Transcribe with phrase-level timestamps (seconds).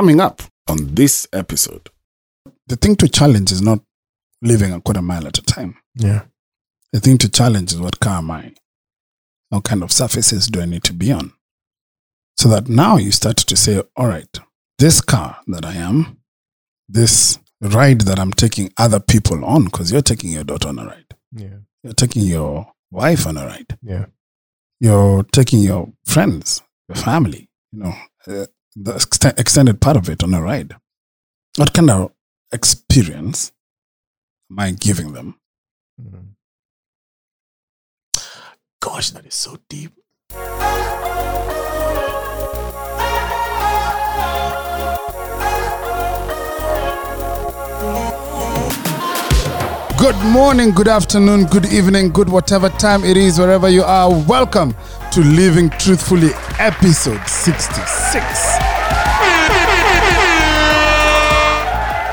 [0.00, 1.90] Coming up on this episode,
[2.68, 3.80] the thing to challenge is not
[4.40, 5.76] living a quarter mile at a time.
[5.94, 6.22] Yeah.
[6.94, 8.54] The thing to challenge is what car am I?
[9.50, 11.34] What kind of surfaces do I need to be on?
[12.38, 14.38] So that now you start to say, all right,
[14.78, 16.16] this car that I am,
[16.88, 20.86] this ride that I'm taking other people on, because you're taking your daughter on a
[20.86, 21.58] ride, Yeah.
[21.82, 24.06] you're taking your wife on a ride, Yeah.
[24.80, 27.94] you're taking your friends, your family, you know,
[28.26, 28.46] uh,
[28.76, 30.76] the ext- extended part of it on a ride.
[31.56, 32.12] What kind of
[32.52, 33.52] experience
[34.50, 35.38] am I giving them?
[36.00, 36.34] Mm.
[38.80, 39.92] Gosh, that is so deep.
[49.98, 54.10] Good morning, good afternoon, good evening, good whatever time it is, wherever you are.
[54.10, 54.74] Welcome
[55.12, 58.22] to Living Truthfully, episode 66.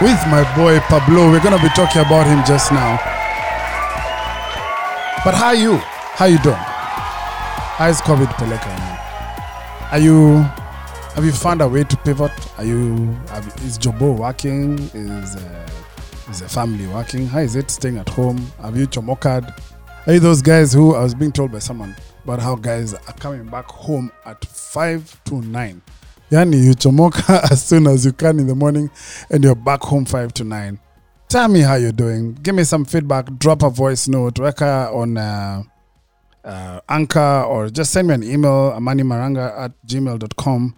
[0.02, 1.30] With my boy Pablo.
[1.30, 2.98] We're to be talking about him just now.
[5.24, 5.78] But how you?
[5.78, 6.56] How you doing?
[7.78, 9.92] How's COVID Peleka?
[9.92, 10.38] Are you,
[11.14, 12.32] have you found a way to pivot?
[12.58, 14.80] Are you, have, is Jobo working?
[14.96, 15.70] Is, uh,
[16.32, 17.28] is the family working?
[17.28, 18.40] How is it staying at home?
[18.60, 19.54] Have you chomokad?
[20.08, 21.96] Are you those guys who I was being told by someone
[22.28, 25.82] about how guys are coming back home at 5 to 9
[26.32, 28.90] Yani you chomoka as soon as you can in the morning
[29.30, 30.78] and you're back home 5 to 9
[31.30, 32.36] Tell me how you're doing.
[32.36, 33.26] Give me some feedback.
[33.38, 34.36] Drop a voice note.
[34.36, 35.62] Weka on uh,
[36.46, 40.76] uh, Anchor or just send me an email, amanimaranga at gmail.com.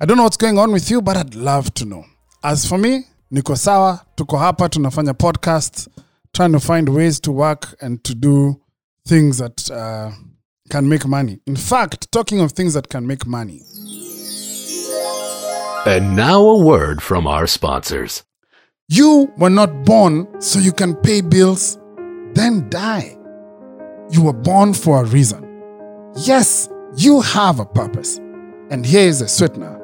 [0.00, 2.04] I don't know what's going on with you, but I'd love to know.
[2.44, 5.88] As for me, niko sawa, tuko hapa, tunafanya podcast,
[6.32, 8.60] trying to find ways to work and to do
[9.04, 10.12] things that uh,
[10.70, 11.38] can make money.
[11.46, 13.62] In fact, talking of things that can make money,
[15.86, 18.22] And now a word from our sponsors.
[18.88, 21.78] you were not born so you can pay bills,
[22.34, 23.16] then die.
[24.10, 25.42] You were born for a reason.
[26.16, 28.18] Yes, you have a purpose.
[28.70, 29.78] And here is a sweetener.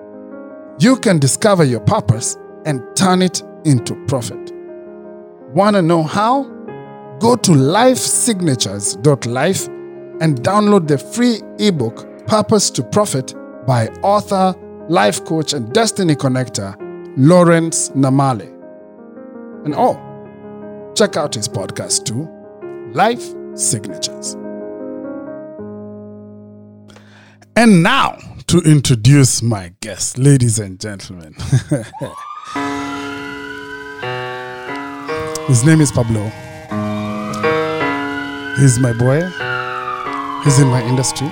[0.80, 4.52] You can discover your purpose and turn it into profit.
[5.54, 6.42] Want to know how?
[7.20, 9.68] Go to lifesignatures.life
[10.20, 13.34] and download the free ebook Purpose to Profit
[13.66, 14.54] by author,
[14.88, 16.74] life coach, and destiny connector
[17.16, 18.52] Lawrence Namale.
[19.64, 19.94] And oh,
[20.94, 22.28] check out his podcast too,
[22.92, 23.24] Life
[23.54, 24.34] Signatures.
[27.56, 28.18] And now
[28.48, 31.34] to introduce my guest, ladies and gentlemen.
[35.46, 36.24] His name is Pablo.
[38.58, 39.22] He's my boy.
[40.46, 41.26] He's in my industry.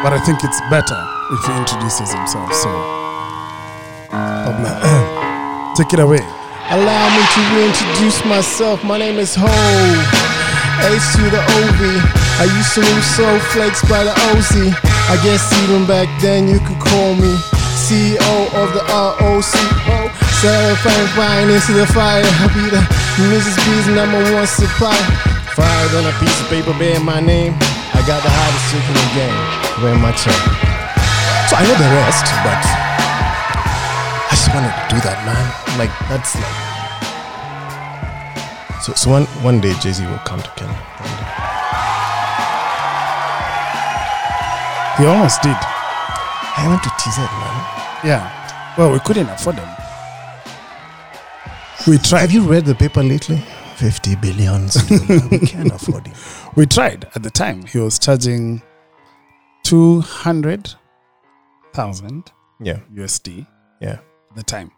[0.00, 0.96] But I think it's better
[1.28, 2.48] if he introduces himself.
[2.56, 2.72] So,
[4.08, 4.72] Pablo,
[5.76, 6.24] take it away.
[6.72, 8.80] Allow me to reintroduce myself.
[8.80, 9.44] My name is Ho.
[9.44, 11.80] H to the OV.
[12.40, 14.72] I used to move soul flakes by the OZ.
[15.12, 17.36] I guess even back then you could call me
[17.76, 19.44] CEO of the ROCO.
[20.40, 22.24] Certifying fine into the fire.
[22.24, 22.80] I be the
[23.28, 23.60] Mrs.
[23.68, 24.96] B's number one supply.
[25.54, 27.52] Fired on a piece of paper bearing my name.
[27.92, 29.36] I got the hottest chick in the game.
[29.84, 30.32] Wearing my chain.
[31.52, 32.62] So I know the rest, but
[34.26, 35.44] I just wanted to do that, man.
[35.76, 36.56] Like that's like.
[38.80, 40.72] So, so one one day Jay Z will come to Kenya.
[40.72, 41.28] One day.
[44.96, 45.52] He almost did.
[45.52, 47.56] I went to TZ, man.
[48.08, 48.24] Yeah.
[48.78, 49.68] Well, we couldn't afford them.
[51.86, 52.20] We tried.
[52.20, 53.44] Have you read the paper lately?
[53.82, 54.76] Fifty billions.
[55.30, 56.14] we can't afford it.
[56.54, 57.64] We tried at the time.
[57.66, 58.62] He was charging
[59.64, 63.44] 200,000 Yeah, USD
[63.80, 63.98] yeah.
[64.30, 64.70] at the time.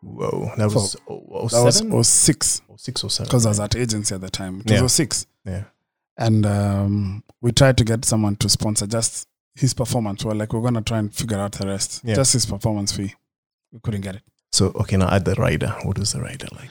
[0.00, 2.04] Whoa, that For- was oh, oh, That was seven?
[2.04, 3.26] 06 Oh, six or seven.
[3.26, 4.62] because I was at agency at the time.
[4.64, 5.26] It was 06.
[5.44, 5.64] yeah.
[6.16, 9.26] And um, we tried to get someone to sponsor just
[9.56, 10.24] his performance.
[10.24, 12.02] We're like, we're going to try and figure out the rest.
[12.04, 12.14] Yeah.
[12.14, 13.12] Just his performance fee.
[13.72, 14.22] We couldn't get it.
[14.52, 15.74] So okay, now add the rider.
[15.82, 16.70] What was the rider like?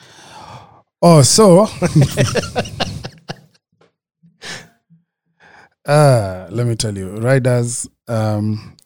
[1.06, 1.64] Oh, so
[5.86, 7.90] uh, let me tell you, riders.
[8.08, 8.78] Um,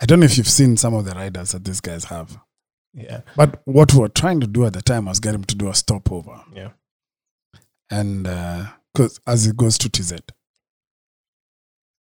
[0.00, 2.38] I don't know if you've seen some of the riders that these guys have,
[2.94, 5.54] Yeah, but what we were trying to do at the time was get him to
[5.54, 6.70] do a stopover, yeah.
[7.90, 8.22] and
[8.94, 10.14] because as it goes to TZ,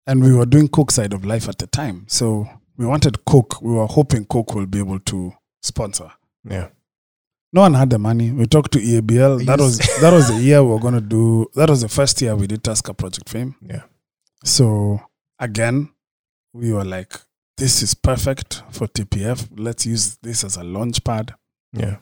[0.05, 2.47] and we were doing Coke side of life at the time, so
[2.77, 3.63] we wanted Coke.
[3.63, 5.33] We were hoping Coke will be able to
[5.63, 6.11] sponsor.
[6.47, 6.67] Yeah.
[7.55, 8.31] No one had the money.
[8.31, 9.45] We talked to EABL.
[9.45, 11.47] That was that was the year we were gonna do.
[11.55, 13.55] That was the first year we did Tasker Project Fame.
[13.61, 13.83] Yeah.
[14.43, 14.99] So
[15.39, 15.89] again,
[16.51, 17.13] we were like,
[17.55, 19.47] this is perfect for TPF.
[19.57, 21.33] Let's use this as a launch pad.
[21.71, 21.97] Yeah.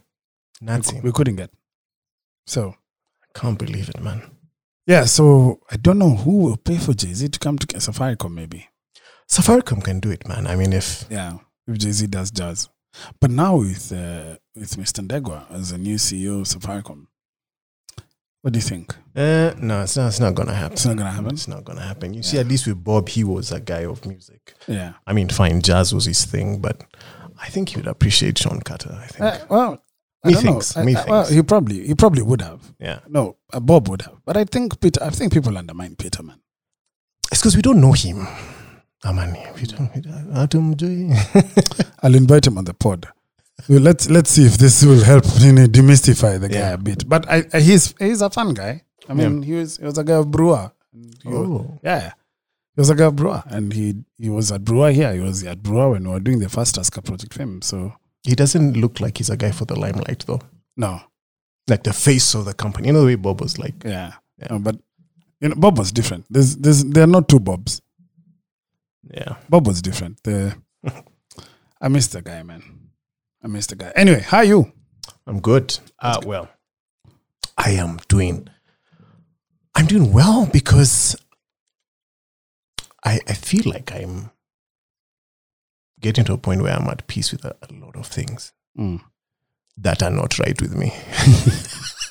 [0.60, 1.52] We, we couldn't get.
[2.48, 2.76] So
[3.22, 4.24] I Can't believe it, man.
[4.88, 8.32] yeah, so I don't know who will pay for Jay Z to come to Safaricom.
[8.34, 8.70] Maybe
[9.30, 10.48] Safaricom can do it, man.
[10.48, 12.70] I mean, if yeah, if Jay Z does jazz,
[13.20, 15.06] but now with uh, with Mr.
[15.08, 17.08] Ndegwa as a new CEO of Safaricom,
[18.42, 18.96] what do you think?
[19.16, 20.08] uh, no, it's not.
[20.08, 20.74] It's not gonna happen.
[20.74, 21.32] It's not gonna happen?
[21.34, 22.14] It's not gonna happen.
[22.14, 24.54] You see, at least with Bob, he was a guy of music.
[24.68, 24.94] Yeah.
[25.08, 26.84] I mean, fine, jazz was his thing, but
[27.40, 28.98] I think he would appreciate Sean Carter.
[29.02, 29.22] I think.
[29.24, 29.84] Uh, well,
[30.26, 30.82] I don't Methinks, know.
[30.84, 32.74] I- I- well, he probably he probably would have.
[32.80, 34.18] yeah, No, uh, Bob would have.
[34.26, 35.02] But I think Peter.
[35.04, 36.40] I think people undermine Peter, man.
[37.32, 38.28] it's because we don't know him.
[39.06, 39.94] Amani, we don't.
[39.96, 40.32] We don't
[42.02, 43.08] I'll invite him on the pod.
[43.70, 46.74] Well, let's let's see if this will help you know, demystify the guy Yeah.
[46.74, 47.08] a bit.
[47.08, 48.84] But I, I he's he's a fun guy.
[49.10, 50.72] I mean, he was he was a guy of Brewer.
[50.94, 52.14] And he was- oh, Yeah,
[52.76, 55.14] he was a guy of Brewer, and he he was at Brewer here.
[55.14, 57.62] He was at Brewer when we were doing the first Tasker project film.
[57.62, 60.42] So he doesn't look like he's a guy for the limelight, though.
[60.78, 61.02] no,
[61.68, 62.88] Like the face of the company.
[62.88, 63.84] You know the way Bob was like.
[63.84, 64.48] yeah, Yeah.
[64.50, 64.78] No, but
[65.42, 66.26] you know, Bob was different.
[66.30, 67.82] There's there's there are not two Bobs.
[69.12, 69.36] Yeah.
[69.50, 70.22] Bob was different.
[70.24, 70.56] The
[71.82, 72.64] I miss the guy, man.
[73.44, 73.92] I miss the guy.
[73.96, 74.72] Anyway, how are you?
[75.28, 75.78] I'm good.
[76.00, 76.50] Uh, well,
[77.58, 78.48] I am doing.
[79.76, 81.16] I'm doing well because
[83.04, 84.32] I I feel like I'm
[86.00, 89.02] getting to a point where I'm at peace with a, a lot of things Mm.
[89.78, 90.92] that are not right with me.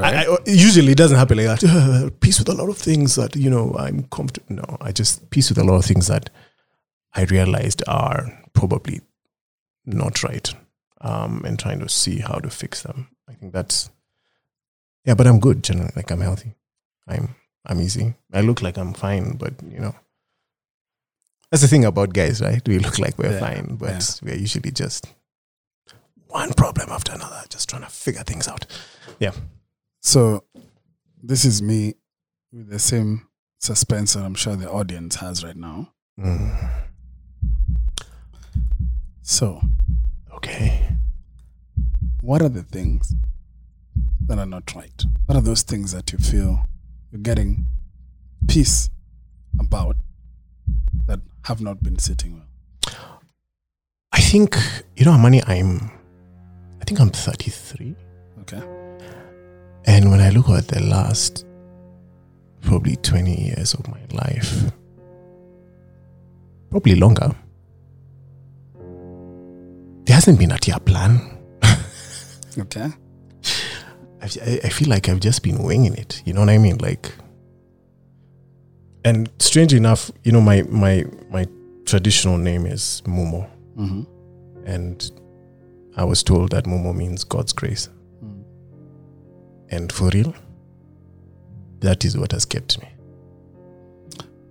[0.00, 0.26] Right.
[0.26, 1.64] I, I, usually it doesn't happen like that.
[1.64, 4.56] "Uh, peace with a lot of things that you know I'm comfortable.
[4.56, 6.30] No, I just peace with a lot of things that
[7.14, 9.00] I realized are probably
[9.84, 10.52] not right,
[11.00, 13.08] um, and trying to see how to fix them.
[13.28, 13.90] I think that's
[15.04, 15.92] yeah, but I'm good generally.
[15.96, 16.54] Like I'm healthy.
[17.06, 17.34] I'm
[17.66, 18.14] I'm easy.
[18.32, 19.94] I look like I'm fine, but you know.
[21.50, 22.66] That's the thing about guys, right?
[22.66, 24.00] We look like we're Yeah, fine, but yeah.
[24.30, 25.06] we're usually just
[26.28, 28.64] one problem after another, just trying to figure things out.
[30.04, 30.42] So,
[31.22, 31.94] this is me
[32.52, 33.28] with the same
[33.60, 35.92] suspense that I'm sure the audience has right now.
[36.18, 36.82] Mm.
[39.22, 39.60] So,
[40.34, 40.96] Okay.
[42.20, 43.14] what are the things
[44.26, 45.04] that are not right?
[45.26, 46.66] What are those things that you feel
[47.12, 47.66] you're getting
[48.48, 48.90] peace
[49.60, 49.96] about
[51.06, 52.48] that have not been sitting well?
[54.10, 54.56] I think
[54.96, 55.42] you know, Amani.
[55.46, 55.90] I'm.
[56.80, 57.94] I think I'm 33,
[58.40, 58.60] Okay.
[59.86, 61.44] And when I look at the last
[62.62, 64.70] probably 20 years of my life,
[66.70, 67.34] probably longer,
[70.04, 71.20] there hasn't been a clear plan.
[72.58, 72.86] Okay.
[74.22, 74.26] I,
[74.64, 76.22] I- feel like I've just been winging it.
[76.24, 76.78] You know what I mean?
[76.78, 77.10] Like,
[79.04, 81.46] and strange enough, you know, my my my
[81.86, 84.02] traditional name is Mumo, Mm-hmm.
[84.66, 85.10] and
[85.96, 87.88] I was told that Mumo means God's grace.
[89.72, 90.34] And for real,
[91.80, 92.88] that is what has kept me.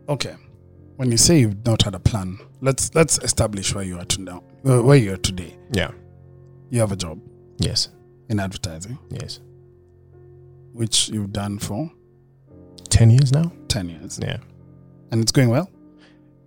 [0.09, 0.35] Okay.
[0.97, 4.21] When you say you've not had a plan, let's let's establish where you are to
[4.21, 4.43] now.
[4.65, 5.55] uh, Where you are today.
[5.71, 5.91] Yeah.
[6.69, 7.19] You have a job
[7.59, 7.89] Yes.
[8.29, 9.39] in advertising, Yes.
[10.73, 11.91] which you've done for
[12.89, 13.51] 10 years now?
[13.67, 14.37] ten years, Yeah.
[15.11, 15.69] and it's going well.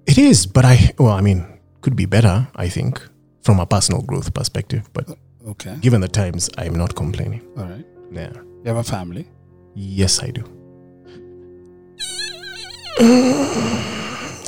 [0.07, 1.47] It is, but I, well, I mean,
[1.81, 3.01] could be better, I think,
[3.43, 4.83] from a personal growth perspective.
[4.93, 5.09] But
[5.47, 5.77] Okay.
[5.81, 7.41] given the times, I'm not complaining.
[7.57, 7.87] All right.
[8.13, 8.33] Yeah.
[8.65, 9.27] You have a family.
[9.75, 10.43] Yes, I do.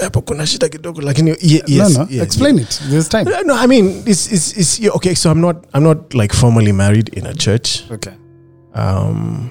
[0.02, 2.06] Hapo kuna shida kidogo lakini yes, no, no.
[2.10, 2.80] yeah, Explain it.
[2.90, 3.24] There's time.
[3.44, 5.14] No, I mean it's it's it's yeah, okay.
[5.14, 7.84] So I'm not I'm not like formally married in a church.
[7.90, 8.12] Okay.
[8.74, 9.50] Um,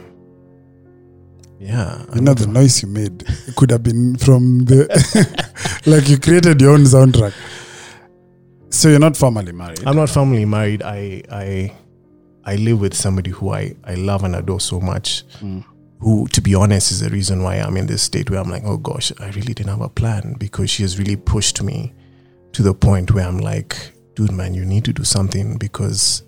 [1.60, 4.88] yeah, You know the noise you made it could have been from the
[5.86, 7.34] like you created your own soundtrack.
[8.70, 9.82] So you're not formally married.
[9.86, 10.82] I'm not formally married.
[10.84, 11.72] I I
[12.46, 15.24] I live with somebody who I I love and adore so much.
[15.40, 15.66] Mm.
[16.00, 18.64] Who, to be honest, is the reason why I'm in this state where I'm like,
[18.66, 21.94] oh gosh, I really didn't have a plan because she has really pushed me
[22.52, 26.24] to the point where I'm like, dude, man, you need to do something because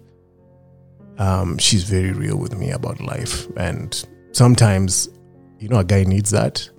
[1.20, 3.46] um, she's very real with me about life.
[3.58, 5.10] And sometimes,
[5.60, 6.70] you know, a guy needs that.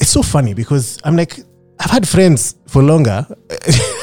[0.00, 1.38] It's so funny because I'm like,
[1.78, 3.26] I've had friends for longer.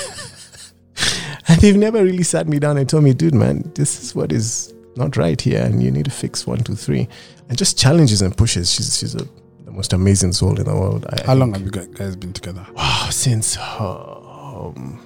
[1.67, 4.73] they've never really sat me down and told me, dude, man, this is what is
[4.95, 7.09] not right here, and you need to fix one, two, three,
[7.49, 8.71] and just challenges and pushes.
[8.71, 9.27] She's she's a,
[9.65, 11.05] the most amazing soul in the world.
[11.09, 12.65] I, How long have you guys- been together?
[12.73, 15.01] Wow, since um,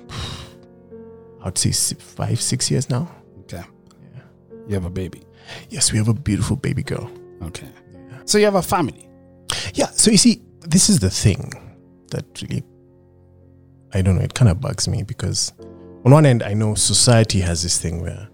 [1.43, 3.09] I'd say five, six years now.
[3.41, 3.63] Okay.
[4.15, 4.21] Yeah.
[4.67, 5.23] You have a baby.
[5.69, 7.09] Yes, we have a beautiful baby girl.
[7.41, 7.67] Okay.
[8.25, 9.09] So you have a family.
[9.73, 9.87] Yeah.
[9.87, 11.51] So you see, this is the thing
[12.11, 12.63] that really
[13.93, 15.51] I don't know, it kind of bugs me because
[16.03, 18.27] on one end, I know society has this thing where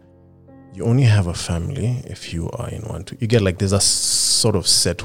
[0.74, 3.06] you only have a family if you are in one.
[3.20, 5.02] You get like there's a sort of set.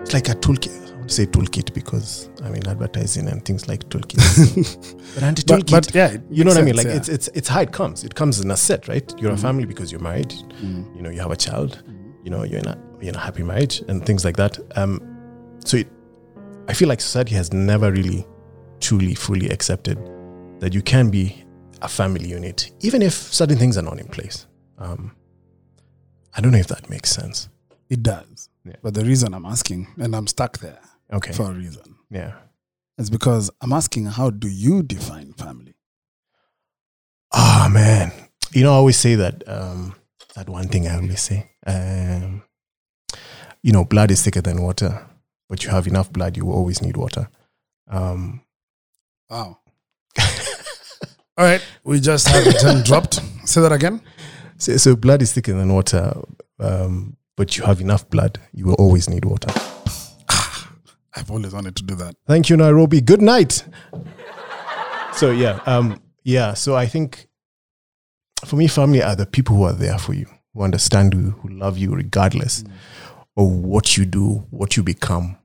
[0.00, 0.80] It's like a toolkit.
[1.02, 4.94] I to say toolkit because I mean advertising and things like toolkits.
[5.14, 6.76] but anti But, toolkit, but yeah, it you know what I mean?
[6.76, 6.96] Like yeah.
[6.96, 8.04] it's it's it's how it comes.
[8.04, 9.12] It comes in a set, right?
[9.18, 9.40] You're a Mhm.
[9.40, 10.32] family because you're married.
[10.62, 10.94] Mm.
[10.96, 11.82] You know, you have a child.
[12.24, 14.58] You know, you're in a you're in a happy marriage and things like that.
[14.76, 15.00] Um,
[15.64, 15.88] so it,
[16.68, 18.24] I feel like society has never really,
[18.80, 19.98] truly, fully accepted
[20.62, 21.42] that you can be
[21.82, 24.46] a family unit, even if certain things are not in place.
[24.78, 25.16] Um,
[26.36, 27.48] I don't know if that makes sense.
[27.90, 28.48] It does.
[28.64, 28.76] Yeah.
[28.80, 30.78] But the reason I'm asking, and I'm stuck there
[31.12, 31.32] Okay.
[31.32, 32.34] for a reason, yeah.
[32.96, 35.74] is because I'm asking, how do you define family?
[37.34, 38.12] Ah man,
[38.52, 39.94] you know I always say that um,
[40.36, 41.50] that one thing I always say.
[41.66, 42.42] Um,
[43.62, 45.06] you know, blood is thicker than water,
[45.48, 47.28] but you have enough blood, you will always need water.
[47.88, 48.42] Um,
[49.30, 49.58] Wow.
[51.38, 53.20] All right, we just had the term dropped.
[53.48, 54.00] Say that again.
[54.58, 56.12] so, so blood is thicker than water,
[56.58, 59.48] um, but you have enough blood, you will always need water.
[61.14, 62.16] I've always wanted to do that.
[62.26, 63.00] Thank you, Nairobi.
[63.00, 63.64] Good night.
[65.14, 66.52] so yeah, um, yeah.
[66.54, 67.28] So I think
[68.44, 71.48] for me, family are the people who are there for you, who understand you, who
[71.48, 72.62] love you regardless
[73.38, 75.38] of what you do, what you become,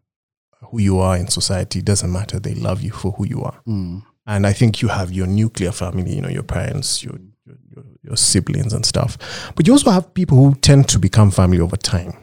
[0.70, 1.80] who you are in society.
[1.80, 2.40] It doesn't matter.
[2.40, 3.62] They love you for who you are.
[3.66, 4.04] Mm.
[4.28, 7.16] And I think you have your nuclear family, you know, your parents, your,
[7.46, 9.18] your, your, siblings and stuff.
[9.56, 12.14] But you also have people who tend to become family over time,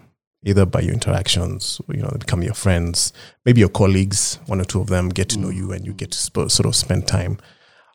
[0.44, 3.14] either by your interactions, or, you know, they become your friends,
[3.46, 5.56] maybe your colleagues, one or two of them get to know mm.
[5.56, 7.38] you and you get to sp- sort of spend time.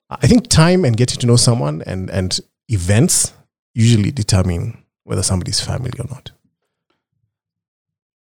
[0.10, 3.34] I think time and getting to know someone and, and events
[3.75, 6.32] usually determine whether somebody's family or not.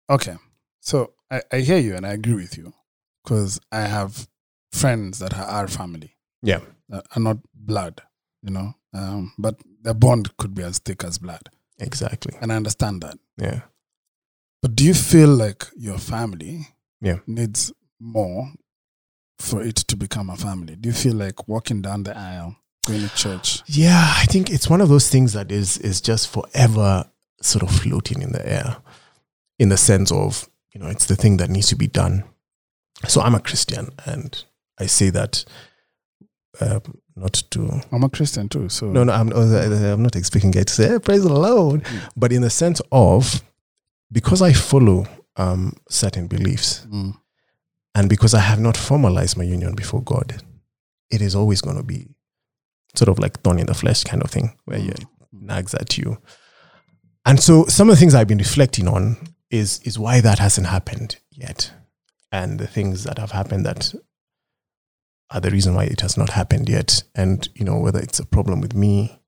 [0.10, 0.36] Okay.
[0.82, 2.74] So I, I hear you and I agree with you
[3.24, 4.28] because I have
[4.72, 6.62] friends that are our family Yeah.
[6.92, 8.02] are not blood,
[8.42, 11.50] you know, um, but the bond could be as thick as blood.
[11.80, 12.34] Exactly.
[12.42, 13.18] And I understand that.
[13.38, 13.62] Yeah.
[14.62, 16.68] But do you feel like your family
[17.02, 17.20] Yeah.
[17.28, 18.52] needs more
[19.40, 20.76] for it to become a family?
[20.76, 23.64] Do you feel like walking down the aisle, going to church?
[23.68, 27.10] Yeah, I think it's one of those things that is is just forever
[27.42, 28.78] sort of floating in the air,
[29.58, 32.24] in the sense of you know it's the thing that needs to be done.
[33.08, 34.44] So I'm a Christian, and
[34.80, 35.44] I say that
[36.62, 36.82] um,
[37.16, 40.74] not to I'm a Christian too, so no no I'm I'm not expecting guys to
[40.74, 42.10] say hey, praise the Lord, Mm.
[42.18, 43.42] but in the sense of
[44.12, 45.06] because I follow
[45.38, 47.14] um, certain beliefs Mm.
[47.96, 50.42] and because I have not formalized my union before God,
[51.12, 52.08] it is always going to be
[52.96, 56.18] sort of like thorn in the flesh kind of thing where it nags at you.
[57.26, 59.18] And so some of the things I've been reflecting on
[59.52, 61.72] is is why that hasn't happened yet.
[62.32, 63.94] And the things that have happened that
[65.32, 67.04] are the reason why it has not happened yet.
[67.16, 69.20] And, you know, whether it's a problem with me,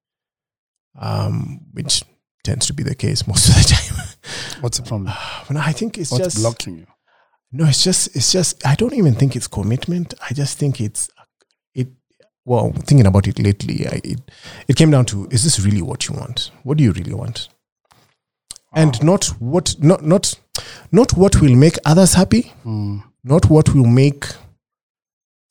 [0.99, 2.03] um, which
[2.43, 4.61] tends to be the case most of the time.
[4.61, 5.13] What's the problem?
[5.47, 6.87] But I think it's What's just blocking you?
[7.51, 10.13] no, it's just it's just I don't even think it's commitment.
[10.29, 11.09] I just think it's
[11.73, 11.89] it.
[12.45, 14.19] Well, thinking about it lately, I, it
[14.67, 16.51] it came down to: is this really what you want?
[16.63, 17.49] What do you really want?
[18.73, 20.33] And not what not not
[20.91, 22.53] not what will make others happy.
[22.65, 23.03] Mm.
[23.23, 24.25] Not what will make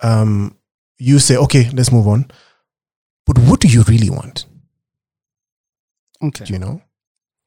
[0.03, 0.57] um
[0.99, 2.31] you say, okay, let's move on.
[3.27, 4.45] But what do you really want?
[6.23, 6.45] Okay.
[6.45, 6.83] Do you know?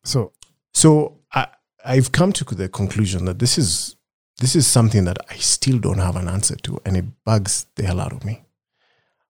[0.04, 0.34] So
[0.74, 1.48] So I,
[1.86, 3.96] I've come to the conclusion that this is
[4.40, 7.86] this is something that I still don't have an answer to, and it bugs the
[7.86, 8.44] hell out of me.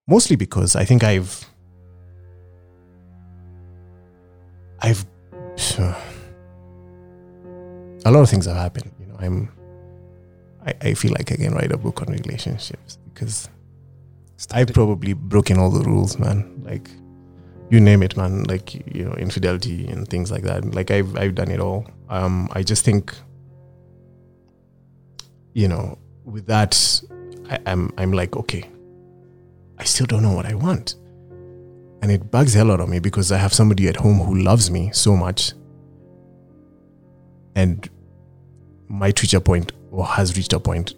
[0.08, 1.44] Mostly because I think I've
[4.80, 5.04] I've
[8.06, 8.90] a lot of things have happened.
[8.98, 9.50] You know, I'm
[10.66, 13.48] I, I feel like I can write a book on relationships because
[14.50, 16.62] I've probably broken all the rules, man.
[16.62, 16.90] Like
[17.70, 18.44] you name it, man.
[18.44, 20.74] Like you know, infidelity and things like that.
[20.74, 21.86] Like I've I've done it all.
[22.08, 23.14] Um, I just think,
[25.54, 27.00] you know, with that,
[27.48, 28.68] I, I'm I'm like, okay,
[29.78, 30.96] I still don't know what I want,
[32.02, 34.70] and it bugs hell out of me because I have somebody at home who loves
[34.70, 35.52] me so much,
[37.54, 37.88] and
[38.88, 40.94] reach a point or has reached a point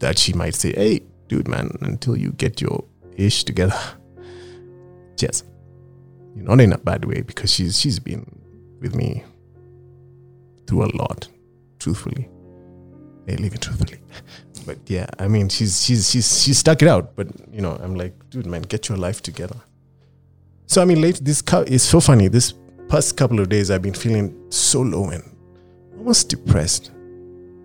[0.00, 2.84] that she might say, "Hey, dude, man, until you get your
[3.16, 3.78] ish together,
[5.16, 5.44] cheers."
[6.34, 8.24] You know, not in a bad way because she's she's been
[8.80, 9.24] with me
[10.66, 11.28] through a lot
[11.78, 12.28] truthfully.
[13.26, 14.00] Hey leave it truthfully.
[14.66, 17.16] But yeah i mean she's she's she's she's stuck it out.
[17.16, 19.56] But you know i'm like dude man get your life together.
[20.66, 22.28] So i mean late this cou- it's so funny.
[22.28, 22.54] This
[22.88, 25.24] past couple of days i've been feeling so low and
[25.96, 26.90] almost depressed.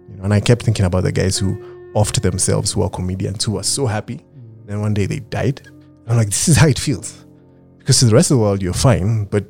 [0.09, 3.43] You know and i kept thinking about the guys who offed themselves who are comedians
[3.43, 4.21] who are so happy
[4.65, 5.61] Then one day they died.
[6.07, 7.25] I'm like, this is how it feels.
[7.77, 9.45] Because to the rest of the world, you're fine, but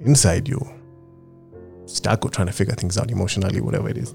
[0.00, 0.74] inside you're
[1.86, 4.14] stuck or trying to figure things out emotionally, whatever it is.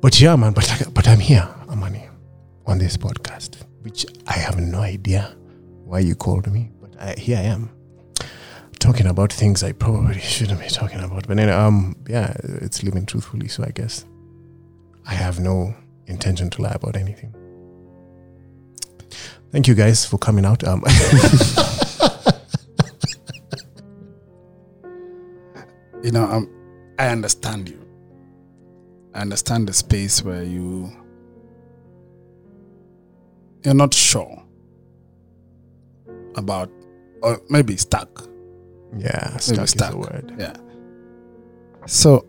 [0.00, 2.08] But yeah, man, but, like, but I'm here, Amani,
[2.66, 5.36] on this podcast, which I have no idea
[5.84, 7.70] why you called me, but I, here I am
[8.80, 11.28] talking about things I probably shouldn't be talking about.
[11.28, 13.48] But then, um, yeah, it's living truthfully.
[13.48, 14.04] So I guess
[15.06, 15.74] I have no
[16.10, 17.34] intention to lie about anything.
[19.52, 20.62] Thank you guys for coming out.
[20.64, 20.84] Um,
[26.02, 26.48] you know, um,
[26.98, 27.78] I understand you.
[29.14, 30.90] I understand the space where you
[33.64, 34.42] you're not sure
[36.36, 36.70] about,
[37.22, 38.22] or maybe stuck.
[38.96, 40.32] yeah, Maybe stuck is the word.
[40.38, 40.54] Yeah.
[41.86, 42.26] So,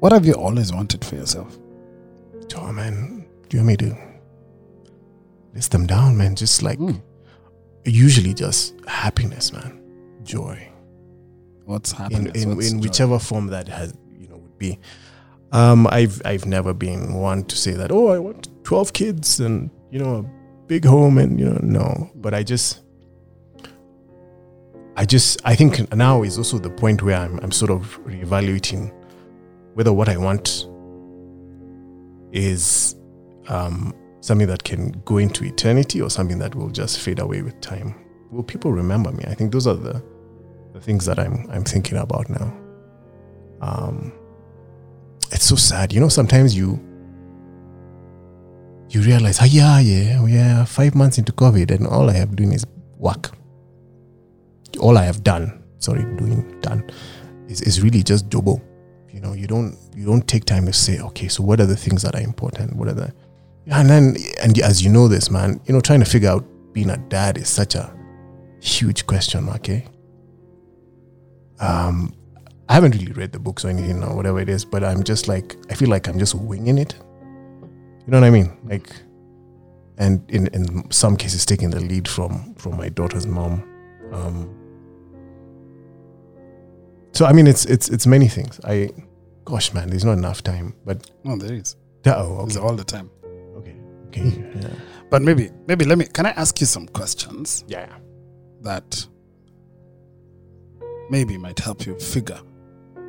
[0.00, 1.56] what have you always wanted for yourself?
[2.56, 3.96] Oh man, do you want me to
[5.54, 6.34] list them down, man?
[6.34, 7.00] Just like Mm.
[7.84, 9.80] usually just happiness, man,
[10.24, 10.68] joy.
[11.64, 12.42] What's in happiness?
[12.42, 14.78] in, What's in whichever form that has you know would be.
[15.52, 17.90] Um, I've I've never been one to say that.
[17.92, 20.22] Oh, I want twelve kids and you know a
[20.66, 22.10] big home and you know no.
[22.16, 22.80] But I just,
[24.96, 28.92] I just I think now is also the point where I'm I'm sort of reevaluating
[29.74, 30.66] whether what I want
[32.32, 32.96] is
[33.48, 37.60] um, something that can go into eternity or something that will just fade away with
[37.60, 37.94] time.
[38.30, 39.24] Will people remember me?
[39.26, 40.02] I think those are the
[40.72, 42.56] the things that I'm I'm thinking about now.
[43.60, 44.12] Um,
[45.32, 46.08] it's so sad, you know.
[46.08, 46.78] Sometimes you
[48.88, 52.36] you realize, oh yeah, yeah, we are five months into COVID, and all I have
[52.36, 52.64] doing is
[52.98, 53.30] work.
[54.78, 56.88] All I have done, sorry, doing done,
[57.48, 58.60] is is really just jobo.
[59.12, 61.76] You know, you don't you don't take time to say, okay, so what are the
[61.76, 62.76] things that are important?
[62.76, 63.12] What are the
[63.66, 66.90] and then and as you know this, man, you know, trying to figure out being
[66.90, 67.92] a dad is such a
[68.60, 69.82] huge question mark, eh?
[71.60, 72.14] um
[72.68, 75.26] I haven't really read the books or anything or whatever it is, but I'm just
[75.26, 76.94] like I feel like I'm just winging it.
[78.06, 78.56] You know what I mean?
[78.64, 78.90] Like
[79.98, 83.64] and in, in some cases taking the lead from from my daughter's mom.
[84.12, 84.56] Um
[87.12, 88.60] so I mean it's it's it's many things.
[88.64, 88.90] I
[89.44, 90.74] gosh man, there's not enough time.
[90.84, 91.76] But no, there is.
[92.06, 92.66] oh It's okay.
[92.66, 93.10] all the time.
[93.56, 93.76] Okay.
[94.08, 94.50] Okay.
[94.60, 94.68] Yeah.
[95.10, 96.06] But maybe, maybe let me.
[96.06, 97.88] Can I ask you some questions Yeah.
[98.62, 99.06] that
[101.10, 102.40] maybe might help you figure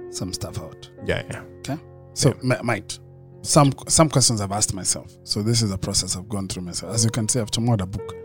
[0.09, 0.89] some stuff out?
[1.05, 1.43] Yeah, yeah.
[1.59, 1.77] Okay.
[2.13, 2.97] So mi- might
[3.43, 5.15] some some questions I've asked myself.
[5.23, 6.93] So this is a process I've gone through myself.
[6.93, 8.15] As you can see, I've tomorrowed a book.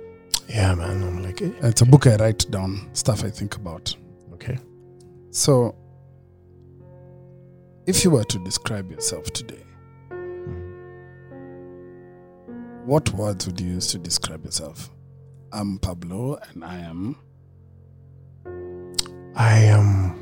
[0.48, 1.02] Yeah, man.
[1.02, 3.94] I'm like, eh, It's a book I write down stuff I think about.
[4.34, 4.58] okay.
[5.36, 5.74] So,
[7.86, 9.62] if you were to describe yourself today,
[12.86, 14.88] what words would you use to describe yourself?
[15.52, 17.18] I'm Pablo, and I am.
[19.34, 20.12] I am.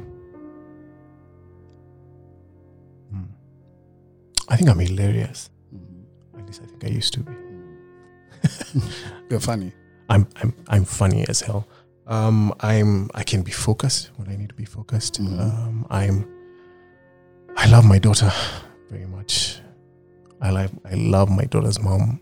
[3.12, 3.22] Hmm.
[4.48, 5.48] I think I'm hilarious.
[6.37, 7.33] At least I think I used to be.
[9.31, 9.70] You're funny.
[10.09, 11.68] I'm I'm I'm funny as hell.
[12.06, 15.20] Um, I'm I can be focused when I need to be focused.
[15.22, 15.40] Mhm.
[15.40, 16.28] Um, I'm
[17.56, 18.30] I love my daughter
[18.90, 19.60] very much.
[20.40, 22.20] I like I love my daughter's mom,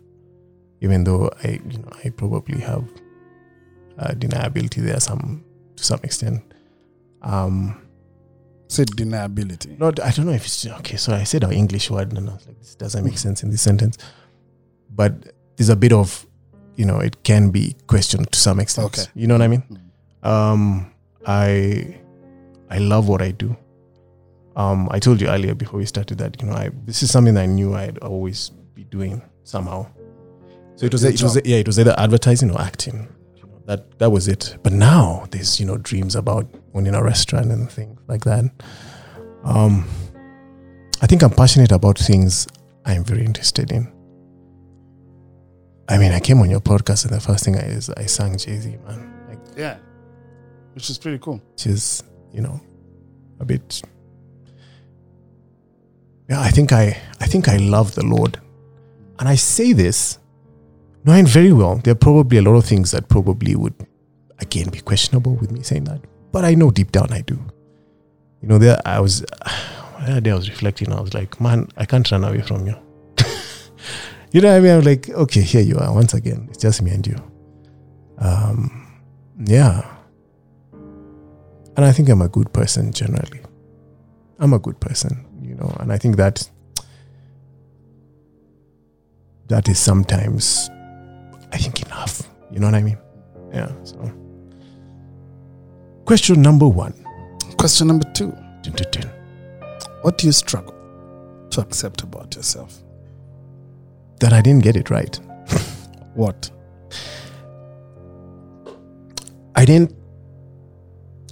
[0.81, 2.85] even though I you know I probably have
[3.99, 5.45] uh, deniability there some
[5.77, 6.43] to some extent.
[7.23, 7.79] Um,
[8.69, 9.79] Say deniability.
[9.79, 10.97] not I don't know if it's okay.
[10.97, 13.51] So I said our English word and I was like, this doesn't make sense in
[13.51, 13.99] this sentence.
[14.95, 15.13] But
[15.57, 16.27] there's a bit of,
[16.77, 18.87] you know, it can be questioned to some extent.
[18.87, 19.05] Okay.
[19.15, 19.63] You know what I mean?
[20.23, 20.29] Mm.
[20.29, 20.93] Um,
[21.27, 21.97] I
[22.71, 23.57] I love what I do.
[24.57, 27.37] Um, I told you earlier before we started that you know I this is something
[27.37, 29.87] I knew I'd always be doing somehow.
[30.77, 33.09] So it was it was yeah it was either advertising or acting.
[33.67, 34.57] That that was it.
[34.63, 38.45] But now there's you know dreams about owning a restaurant and things like that.
[39.45, 39.87] Um,
[41.01, 42.47] I think I'm passionate about things
[42.85, 43.93] I'm very interested in.
[45.89, 48.37] I mean, I came on your podcast and the first thing I is I sang
[48.39, 49.13] Jay Z, man.
[49.29, 49.79] Like Yeah.
[50.75, 51.41] Which is pretty cool.
[51.53, 52.59] which is you know
[53.41, 53.83] a bit
[56.31, 58.41] yeah i think i i think i love the lord
[59.19, 60.19] and i say this
[61.05, 63.75] knowing very well there are probably a lot of things that probably would
[64.39, 67.35] again be questionable with me saying that but i know deep down i do
[68.41, 71.69] you know there i was the other day i was reflecting i was like man
[71.77, 72.77] i can't run away from you
[74.33, 76.83] you know what i mean i'm like okay here you are once again it's just
[76.83, 77.17] me and you
[78.19, 78.87] um
[79.47, 79.93] yeah
[81.77, 83.41] and I think I'm a good person generally.
[84.39, 86.49] I'm a good person, you know, and I think that
[89.49, 90.69] that is sometimes,
[91.53, 92.29] I think, enough.
[92.51, 92.99] You know what I mean?
[93.53, 93.73] Yeah.
[93.85, 94.13] So,
[96.05, 96.95] question number one.
[97.57, 99.11] Question number two Dun, dun, dun.
[100.03, 100.75] What do you struggle
[101.51, 102.82] to accept about yourself?
[104.23, 105.19] That I didn't get it right.
[106.15, 106.51] What?
[109.57, 109.95] I didn't.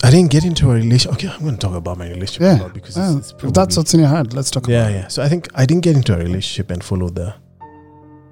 [0.03, 1.13] I didn't get into a relationship.
[1.13, 2.69] Okay, I'm going to talk about my relationship Yeah.
[2.69, 5.09] because Well, it's, it's that's what's in your head, let's talk yeah, about yeah.
[5.09, 7.35] So I think I didn't get into a relationship and follow the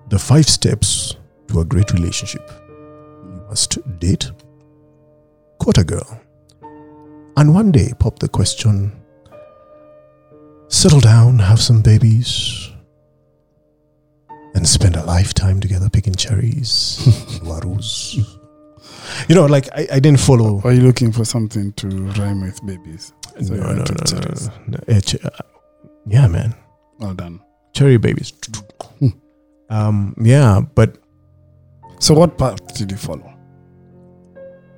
[0.08, 1.16] the five steps
[1.48, 2.50] to a great relationship.
[3.30, 4.30] You must date,
[5.58, 6.20] court a girl,
[7.36, 8.92] and one day pop the question:
[10.68, 12.67] settle down, have some babies,
[14.58, 16.98] and spend a lifetime together picking cherries,
[17.46, 18.18] warus.
[19.28, 20.60] You know, like I, I didn't follow.
[20.64, 21.86] Are you looking for something to
[22.18, 23.12] rhyme with babies?
[23.40, 24.78] So no, no, no, no, no, no.
[24.88, 25.30] Eh, uh,
[26.06, 26.54] Yeah, man.
[26.98, 27.40] Well done.
[27.72, 28.32] cherry babies.
[29.70, 30.98] Um, yeah, but
[32.00, 33.32] So what path did you follow?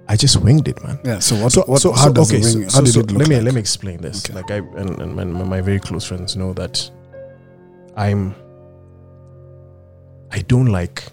[0.09, 0.99] I just winged it, man.
[1.05, 1.21] Yeah.
[1.21, 1.53] So what?
[1.53, 2.77] So, what so how so, does okay, it so.
[2.79, 3.45] How did it look let me like?
[3.45, 4.25] let me explain this.
[4.25, 4.35] Okay.
[4.35, 6.91] Like I and, and my, my very close friends know that
[7.97, 8.35] I'm
[10.33, 11.05] I don't like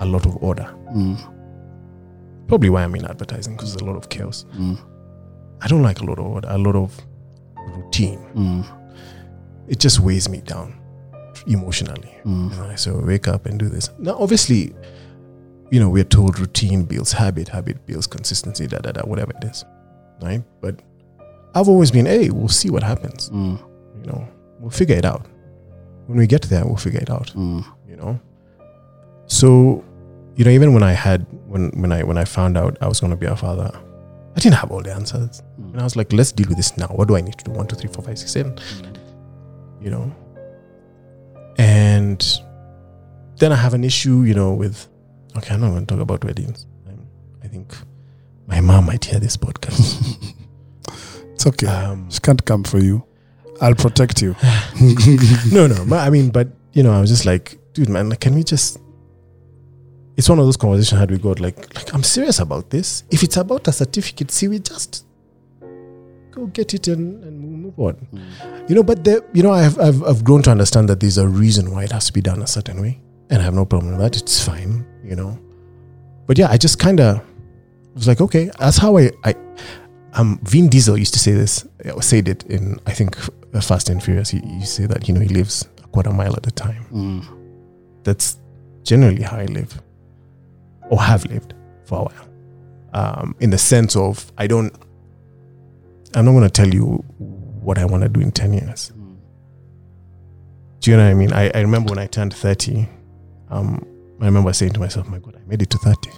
[0.00, 0.72] a lot of order.
[0.94, 1.18] Mm,
[2.48, 4.44] Probably why I'm in advertising because there's a lot of chaos.
[4.56, 4.76] mm,
[5.62, 6.98] I don't like a lot of order, a lot of
[7.76, 8.18] routine.
[8.34, 8.64] mm,
[9.68, 10.74] It just weighs me down
[11.46, 12.12] emotionally.
[12.24, 13.90] mm, You know, so wake up and do this.
[13.98, 14.74] Now, obviously,
[15.70, 19.44] you know, we're told routine builds habit, habit builds consistency, da da da, whatever it
[19.44, 19.64] is,
[20.22, 20.42] right?
[20.60, 20.80] But
[21.54, 23.30] I've always been, hey, we'll see what happens.
[23.30, 23.58] mm,
[24.00, 25.26] You know, we'll figure it out.
[26.06, 27.28] When we get there, we'll figure it out.
[27.36, 28.18] mm, You know,
[29.30, 29.84] so
[30.36, 33.00] you know, even when I had when when I when I found out I was
[33.00, 33.70] going to be a father,
[34.36, 35.72] I didn't have all the answers, mm.
[35.72, 36.88] and I was like, let's deal with this now.
[36.88, 37.50] What do I need to do?
[37.52, 38.58] One, two, three, four, five, six, seven
[39.80, 40.14] you know.
[41.58, 42.24] And
[43.36, 44.88] then I have an issue, you know, with
[45.36, 46.66] okay, I'm not going to talk about weddings.
[46.88, 47.06] I'm,
[47.42, 47.74] I think
[48.46, 50.26] my mom might hear this podcast.
[51.34, 51.68] It's okay.
[51.68, 53.02] Um, she can't come for you.
[53.62, 54.36] I'll protect you.
[55.50, 58.20] no, no, but I mean, but you know, I was just like, dude, man, like,
[58.20, 58.78] can we just?
[60.20, 61.40] It's one of those conversations I had with God.
[61.40, 63.04] Like, like I'm serious about this.
[63.10, 65.06] If it's about a certificate, see, we just
[66.30, 67.96] go get it and, and move on.
[68.68, 71.26] You know, but the, you know, I've, I've I've grown to understand that there's a
[71.26, 73.92] reason why it has to be done a certain way, and I have no problem
[73.92, 74.20] with that.
[74.20, 75.38] It's fine, you know.
[76.26, 77.22] But yeah, I just kind of
[77.94, 79.34] was like, okay, that's how I I
[80.12, 83.16] um Vin Diesel used to say this, or said it in I think
[83.54, 84.28] uh, Fast and Furious.
[84.28, 86.84] He used say that you know he lives a quarter mile at a time.
[86.92, 87.24] Mm,
[88.04, 88.36] That's
[88.82, 89.80] generally how I live,
[90.90, 92.28] or have lived for a while.
[92.92, 94.72] Um, in the sense of I don't.
[96.14, 97.04] I'm not going to tell you
[97.62, 98.90] what I want to do in ten years.
[98.96, 99.16] mm,
[100.80, 101.32] Do you know what I mean?
[101.32, 102.88] I, I remember when I turned 30,
[103.48, 103.86] um,
[104.20, 106.10] I remember saying to myself, my God, I made it to 30.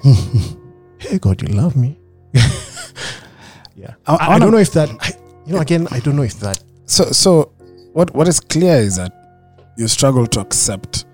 [0.99, 1.99] hey, God, you love me.
[3.77, 3.95] yeah.
[4.07, 5.13] I- I I, I don't know if that, I,
[5.47, 7.53] you know, again, I don't know if that, So, so
[7.93, 9.13] what what is clear is that
[9.77, 11.05] you struggle to accept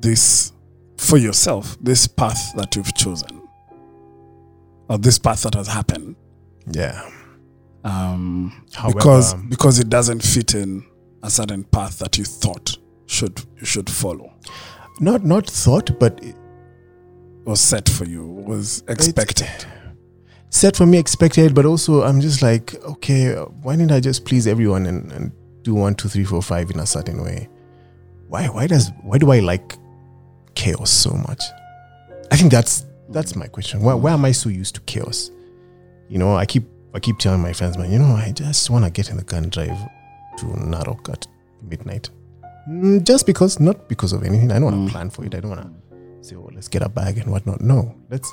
[0.00, 0.52] this
[0.98, 3.42] for yourself, this path that you've chosen,
[4.88, 6.16] or this path that has happened,
[6.70, 7.08] yeah.
[7.84, 10.84] um, However, because because it doesn't fit in
[11.22, 14.32] a certain path that you thought should you should follow,
[15.00, 16.36] not, not thought, but it-
[17.44, 19.46] was set for you, was expected.
[20.50, 24.48] set for me expected, but also I'm just like, okay, why didn't I just please
[24.48, 25.32] everyone and, and
[25.62, 27.48] do one, two, three, four, five in a certain way?
[28.26, 29.76] Why, why does, why do I like
[30.66, 31.42] chaos so much?
[32.32, 33.82] I think that's, that's my question.
[33.82, 35.30] Why, why am I so used to chaos?
[36.08, 38.84] You know, I keep, I keep telling my friends, man, you know, I just want
[38.84, 39.78] to get in the car and drive
[40.38, 41.26] to Narok at
[41.62, 42.10] midnight.
[42.68, 44.50] Mm, Just because, not because of anything.
[44.50, 44.86] I don't want Mm.
[44.86, 45.34] to plan for it.
[45.36, 47.60] I don't want to say, oh, let's get a bag and whatnot.
[47.60, 48.32] No, let's,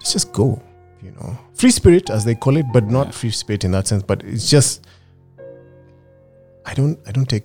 [0.00, 0.60] let's just go
[1.02, 3.12] you know free spirit as they call it but not Yeah.
[3.12, 4.86] free spirit in that sense but it's just
[6.66, 7.44] i don't i don't take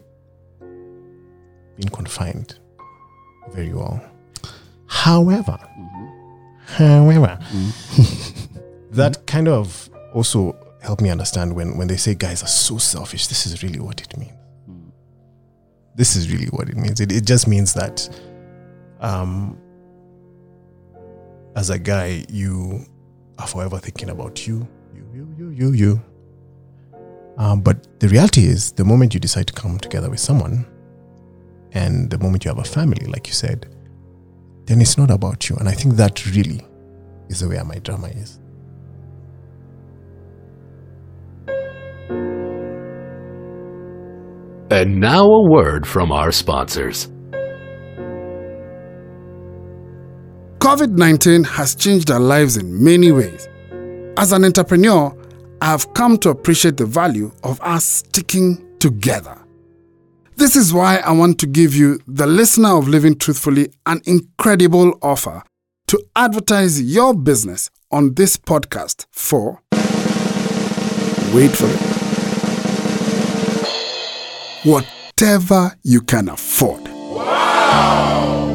[1.78, 2.60] being confined
[3.54, 4.04] very well
[5.06, 5.58] however
[6.66, 7.38] however
[8.92, 13.28] that kind of also helped me understand when when they say guys are so selfish
[13.28, 14.32] this is really what it means.
[15.96, 17.00] This is really what it means.
[17.00, 17.96] It, it just means that
[19.00, 19.58] um
[21.56, 22.84] as a guy you
[23.38, 26.02] are forever thinking about you, you, you, you, you, you.
[27.38, 30.66] Um, but the reality is, the moment you decide to come together with someone,
[31.74, 33.75] and the moment you have a family, like you said,
[34.66, 35.56] then it's not about you.
[35.58, 36.66] And I think that really
[37.30, 38.40] is the way my drama is.
[44.72, 47.08] And now a word from our sponsors.
[50.60, 53.48] COVID 19 has changed our lives in many ways.
[54.18, 55.16] As an entrepreneur,
[55.62, 59.45] I have come to appreciate the value of us sticking together.
[60.38, 65.00] This is why I want to give you, the listener of Living Truthfully, an incredible
[65.02, 65.42] offer
[65.88, 69.62] to advertise your business on this podcast for.
[71.34, 71.80] Wait for it.
[74.66, 76.84] Whatever you can afford.
[76.84, 78.52] Wow!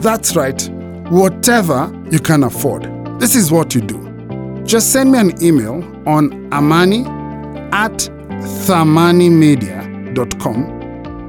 [0.00, 0.62] That's right,
[1.10, 2.84] whatever you can afford.
[3.18, 4.62] This is what you do.
[4.64, 7.00] Just send me an email on amani
[7.72, 8.08] at
[8.68, 10.77] thamanimedia.com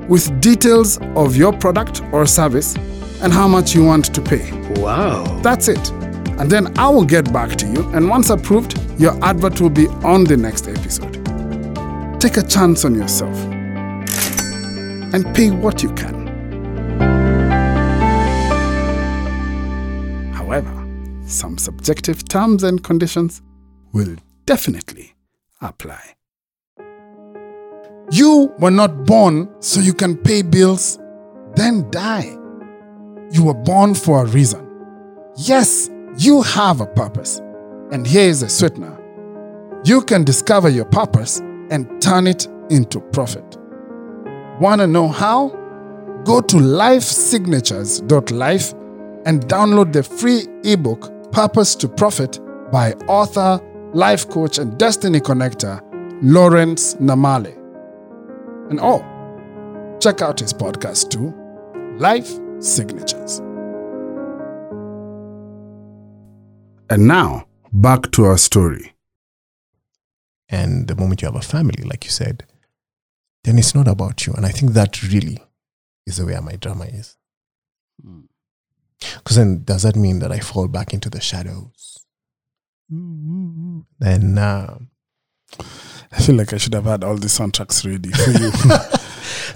[0.10, 2.76] with details of your product or service
[3.22, 4.52] and how much you want to pay.
[4.82, 5.39] Wow.
[5.41, 5.91] That's it.
[6.39, 9.88] And then I will get back to you, and once approved, your advert will be
[10.04, 11.13] on the next episode.
[12.19, 13.38] Take a chance on yourself
[15.13, 16.28] and pay what you can.
[20.34, 20.88] However,
[21.26, 23.41] some subjective terms and conditions
[23.91, 25.15] will definitely
[25.62, 26.18] apply.
[28.12, 30.98] You were not born so you can pay bills,
[31.56, 32.36] then die.
[33.32, 34.65] You were born for a reason.
[35.38, 37.39] Yes, you have a purpose.
[37.91, 38.95] And here is a sweetener.
[39.84, 43.58] You can discover your purpose and turn it into profit.
[44.60, 45.50] Want to know how?
[46.26, 48.74] Go to lifesignatures.life
[49.26, 52.39] and download the free ebook Purpose to Profit
[52.72, 53.62] by author,
[53.93, 55.80] life coach, and destiny connector
[56.22, 57.59] Lawrence Namale.
[58.69, 59.03] And all.
[59.99, 61.34] check out his podcast too
[61.97, 63.39] Life Signatures.
[66.89, 68.93] And now, back to our story.
[70.49, 72.45] And the moment you have a family, like you said,
[73.43, 74.34] then it's not about you.
[74.34, 75.39] And I think that really
[76.05, 77.17] is the way my drama is.
[78.01, 78.21] Hmm.
[79.17, 82.05] Because then does that mean that I fall back into the shadows?
[82.89, 84.79] Hmm, hmm, then uh,
[86.12, 88.52] I feel like I should have had all the soundtracks ready for you.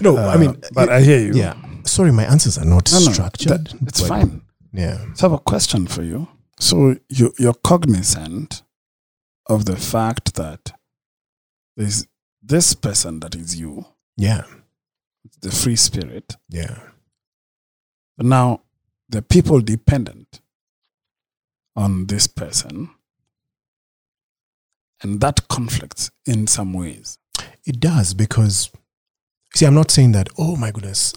[0.00, 1.32] no, Uh, I mean, but it- I hear you.
[1.34, 1.54] yeah.
[1.84, 3.66] Sorry, my answers are not No, no, structured.
[3.68, 4.42] that- it's fine.
[4.72, 4.98] Yeah.
[5.14, 6.28] So I have a question for you.
[6.60, 8.62] So you, you're cognizant
[9.46, 10.72] of the fact that
[11.76, 12.06] there's
[12.42, 13.86] this person that is you,
[14.16, 14.42] Yeah.
[15.42, 16.78] the free spirit, Yeah.
[18.16, 18.60] but now
[19.08, 20.40] the people dependent
[21.76, 22.90] on this person,
[25.04, 27.18] and that conflicts in some ways.
[27.66, 28.70] It does because,
[29.54, 31.14] see, I'm not saying that, oh my goodness.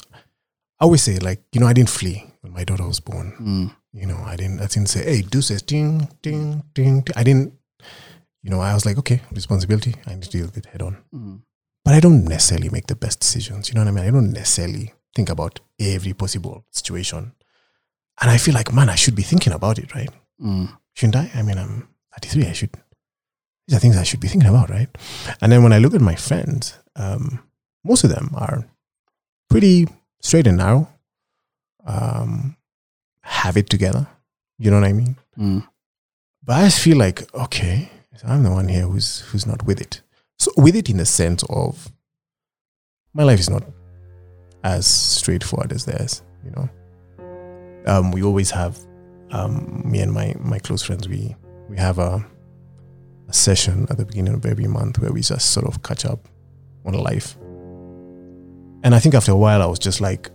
[0.80, 3.74] I always say, like, you know, I didn't flee when my daughter was born.
[3.94, 7.16] You know, I didn't, I didn't say, hey, do this, ding, ding, ding, ding.
[7.16, 7.54] I didn't,
[8.44, 9.96] you know, I was like, okay, responsibility.
[10.06, 10.98] I need to deal with it head on.
[11.14, 11.42] Mm.
[11.84, 13.70] But I don't necessarily make the best decisions.
[13.70, 14.06] You know what I mean?
[14.06, 17.34] I don't necessarily think about every possible situation.
[18.22, 20.10] And I feel like, man, I should be thinking about it, right?
[20.40, 20.78] Mm.
[20.94, 21.32] shouldn't I?
[21.40, 21.88] I mean, I'm
[22.22, 22.46] 33.
[22.46, 22.70] I should.
[23.68, 24.90] These are things I should be thinking about, right?
[25.42, 27.40] And then when I look at my friends, um,
[27.84, 28.66] most of them are
[29.50, 29.88] pretty
[30.22, 30.88] straight and narrow,
[31.86, 32.56] um,
[33.22, 34.08] have it together.
[34.58, 35.16] You know what I mean?
[35.38, 35.68] Mm.
[36.44, 37.92] But I just feel like, okay,
[38.24, 40.02] I'm the one here who's who's not with it.
[40.40, 41.92] So with it in the sense of
[43.14, 43.64] my life is not
[44.64, 46.22] as straightforward as theirs.
[46.44, 46.70] You know,
[47.86, 48.80] um, we always have
[49.32, 51.08] um, me and my my close friends.
[51.08, 51.36] We
[51.70, 52.26] we have a
[53.28, 56.28] a session at the beginning of every month where we just sort of catch up
[56.86, 57.36] on life.
[58.84, 60.30] And I think after a while, I was just like,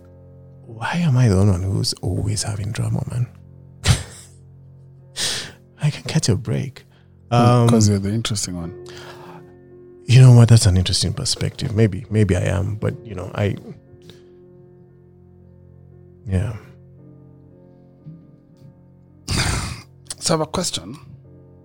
[0.66, 3.28] why am I the only one who's always having drama, man?
[5.82, 6.84] I can catch a break.
[7.30, 8.86] Um, Because you're the interesting one.
[10.04, 10.48] you know what?
[10.48, 11.74] That's an interesting perspective.
[11.74, 13.56] Maybe, maybe I am, but you know, I,
[16.26, 16.56] yeah,
[20.18, 20.96] So I have a question,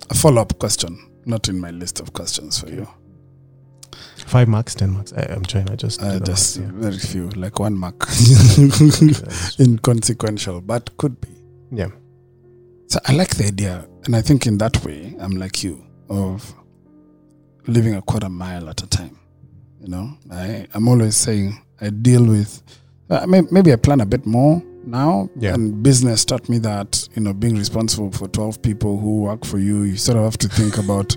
[0.10, 2.88] a follow up question, not in my list of questions for you.
[4.28, 5.14] five marks, ten marks.
[5.14, 7.96] I, I'm trying to just, Uh, just maths, very few, like one mark,
[8.28, 8.68] yeah.
[8.68, 11.30] That's- inconsequential, but could be.
[11.72, 11.90] yeah,
[12.88, 16.54] So I like the idea, and I think in that way, I'm like you of
[17.68, 19.18] living a quarter mile at a time.
[19.82, 22.62] You know, I I'm always saying I deal with.
[23.10, 25.54] Uh, maybe I plan a bit more now, Yeah.
[25.54, 29.60] and business taught me that you know being responsible for twelve people who work for
[29.60, 31.16] you, you sort of have to think about.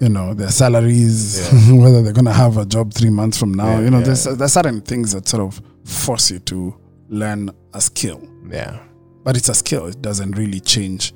[0.00, 3.72] You know their salaries, whether they're gonna have a job three months from now.
[3.78, 4.04] Yeah, you know, yeah.
[4.06, 6.74] there's there's certain things that sort of force you to
[7.08, 8.80] learn a skill yeah,
[9.22, 9.86] but it's a skill.
[9.86, 11.12] It doesn't really change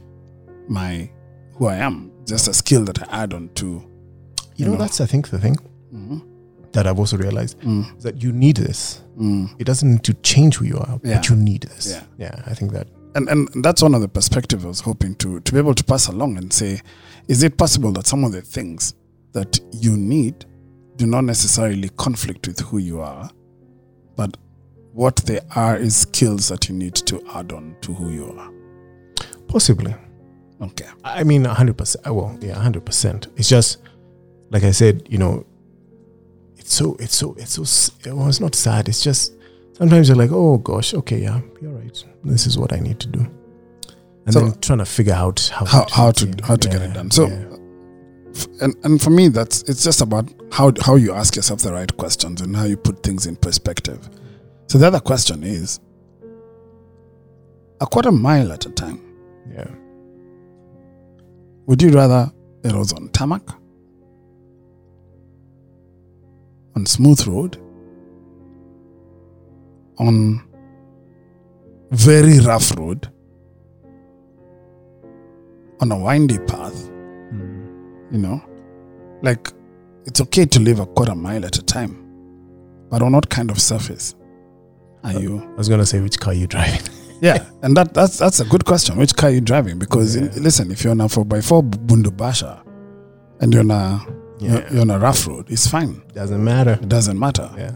[0.69, 1.11] my
[1.55, 2.13] who I am.
[2.27, 3.83] Just a skill that I add on to.
[4.57, 4.79] you know, know.
[4.79, 5.57] that's I think the thing
[5.93, 6.23] Mhm.
[6.77, 9.03] That I've also realized Mm, is that you need this.
[9.19, 9.49] mm.
[9.59, 11.17] It doesn't need to change who you are, Yeah.
[11.17, 11.87] but you need this.
[11.91, 12.03] Yeah.
[12.19, 12.43] yeah.
[12.47, 15.53] I think that and and that's one of the perspectives I was hoping to to
[15.53, 16.81] be able to pass along and say,
[17.29, 18.95] is it possible that some of the things
[19.33, 20.45] that you need
[20.97, 23.31] do not necessarily conflict with who you are,
[24.17, 24.37] but
[24.93, 28.51] what they are is skills that you need to add on to who you are.
[29.49, 29.95] Possibly.
[30.61, 30.87] Okay.
[31.05, 31.97] I mean, 100%.
[32.07, 33.27] uh, Well, yeah, 100%.
[33.37, 33.79] It's just,
[34.51, 35.45] like I said, you know,
[36.67, 38.89] it's so, it's so, it's so, well, it's not sad.
[38.89, 39.35] It's just,
[39.75, 42.05] sometimes you're like, oh gosh, okay, yeah, you're right.
[42.25, 43.21] This is what I need to do.
[44.25, 46.83] And So- then trying to figure out how, How- to, how to- yeah, to get
[46.83, 47.11] it done.
[47.13, 47.45] So- yeah.
[48.35, 51.73] F- And and for me, that's it's just about how how you ask yourself the
[51.73, 54.11] right questions and how you put things in perspective.
[54.67, 55.81] So the other question is,
[57.81, 59.01] a quarter mile at a time.
[59.55, 59.71] yeah.
[61.67, 62.31] Would you rather
[62.63, 63.43] it was on tarmac,
[66.77, 67.57] on smooth road,
[69.99, 70.47] on
[71.91, 73.11] very rough road,
[75.81, 76.87] on a windy path?
[77.31, 78.13] Hmm.
[78.13, 78.45] You know,
[79.23, 79.51] like
[80.05, 81.97] it's okay to live a quarter mile at a time,
[82.91, 84.15] but on what kind of surface
[85.03, 85.43] are uh, you?
[85.43, 86.81] I was going to say, which car you driving?
[87.23, 88.99] Yeah, and that that's that's a good question.
[88.99, 89.79] Which car are you driving?
[89.79, 92.63] Because in- listen, if you're on a four by four Bundubasha
[93.41, 94.07] and you're on a
[94.39, 96.03] you're, you're on a rough road, it's fine.
[96.13, 96.73] Doesn't matter.
[96.83, 97.51] It doesn't matter.
[97.57, 97.73] Yeah.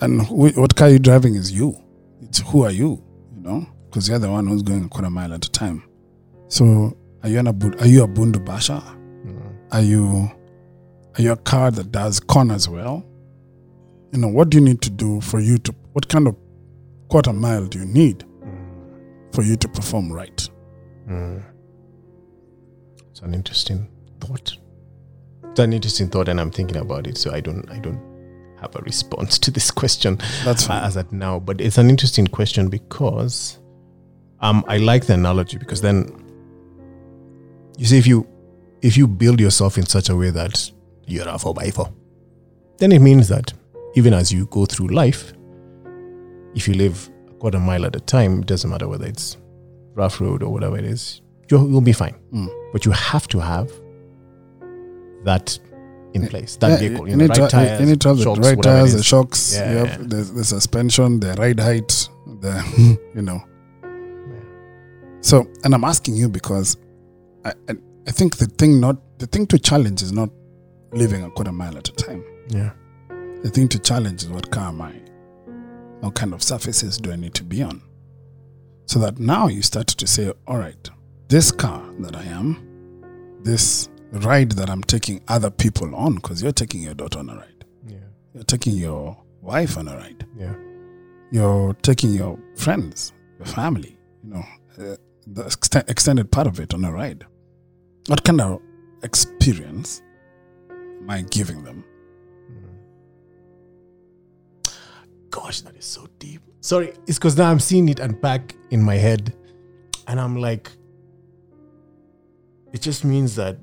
[0.00, 1.76] And wh- what car you're driving is you.
[2.20, 3.02] It's who are you?
[3.34, 5.84] You know, because you're the one who's going a quarter mile at a time.
[6.48, 8.82] So are you on a Bu- are you a Bundubasha?
[9.24, 9.56] Mm.
[9.70, 10.30] Are you
[11.16, 13.04] are you a car that does corners well?
[14.12, 16.36] You know, what do you need to do for you to what kind of
[17.08, 18.24] quarter mile do you need
[19.32, 20.48] for you to perform right?
[21.08, 21.42] Mm.
[23.10, 23.88] It's an interesting
[24.20, 24.56] thought.
[25.52, 27.18] It's an interesting thought, and I'm thinking about it.
[27.18, 28.00] So I don't, I don't
[28.58, 30.82] have a response to this question That's fine.
[30.82, 31.40] as at now.
[31.40, 33.58] But it's an interesting question because,
[34.40, 36.10] um, I like the analogy because then,
[37.76, 38.26] you see, if you,
[38.80, 40.70] if you build yourself in such a way that
[41.06, 41.92] you're a four by four,
[42.78, 43.52] then it means that
[43.94, 45.34] even as you go through life,
[46.54, 49.36] if you live a quarter mile at a time, it doesn't matter whether it's
[49.92, 52.14] rough road or whatever it is, you'll, you'll be fine.
[52.32, 52.48] Mm.
[52.72, 53.70] But you have to have
[55.24, 55.58] that
[56.14, 58.08] in place, that Yeah, vehicle, you, you know, need to, right tires, you need to
[58.08, 59.96] have the shocks, right tires, the shocks, Yeah, you have yeah.
[59.98, 62.08] the, the suspension, the ride height,
[62.40, 63.40] the you know.
[65.20, 66.76] So, and I'm asking you because
[67.44, 67.74] I, I
[68.08, 70.28] I think the thing not the thing to challenge is not
[70.92, 72.24] living a quarter mile at a time.
[72.48, 72.70] Yeah.
[73.42, 74.92] The thing to challenge is what car am I?
[76.00, 77.80] What kind of surfaces do I need to be on?
[78.86, 80.90] So that now you start to say, all right,
[81.28, 86.52] this car that I am, this ride that I'm taking other people on, because you're
[86.52, 87.96] taking your daughter on a ride, Yeah.
[88.34, 90.54] you're taking your wife on a ride, Yeah.
[91.30, 94.44] you're taking your friends, your family, you know,
[94.78, 94.96] uh,
[95.26, 97.24] the ext- extended part of it on a ride.
[98.08, 98.60] What kind of
[99.02, 100.02] experience
[100.70, 101.84] am I giving them?
[105.30, 106.42] Gosh, that is so deep.
[106.60, 109.34] Sorry, it's because now I'm seeing it unpack in my head,
[110.06, 110.70] and I'm like,
[112.72, 113.58] it just means that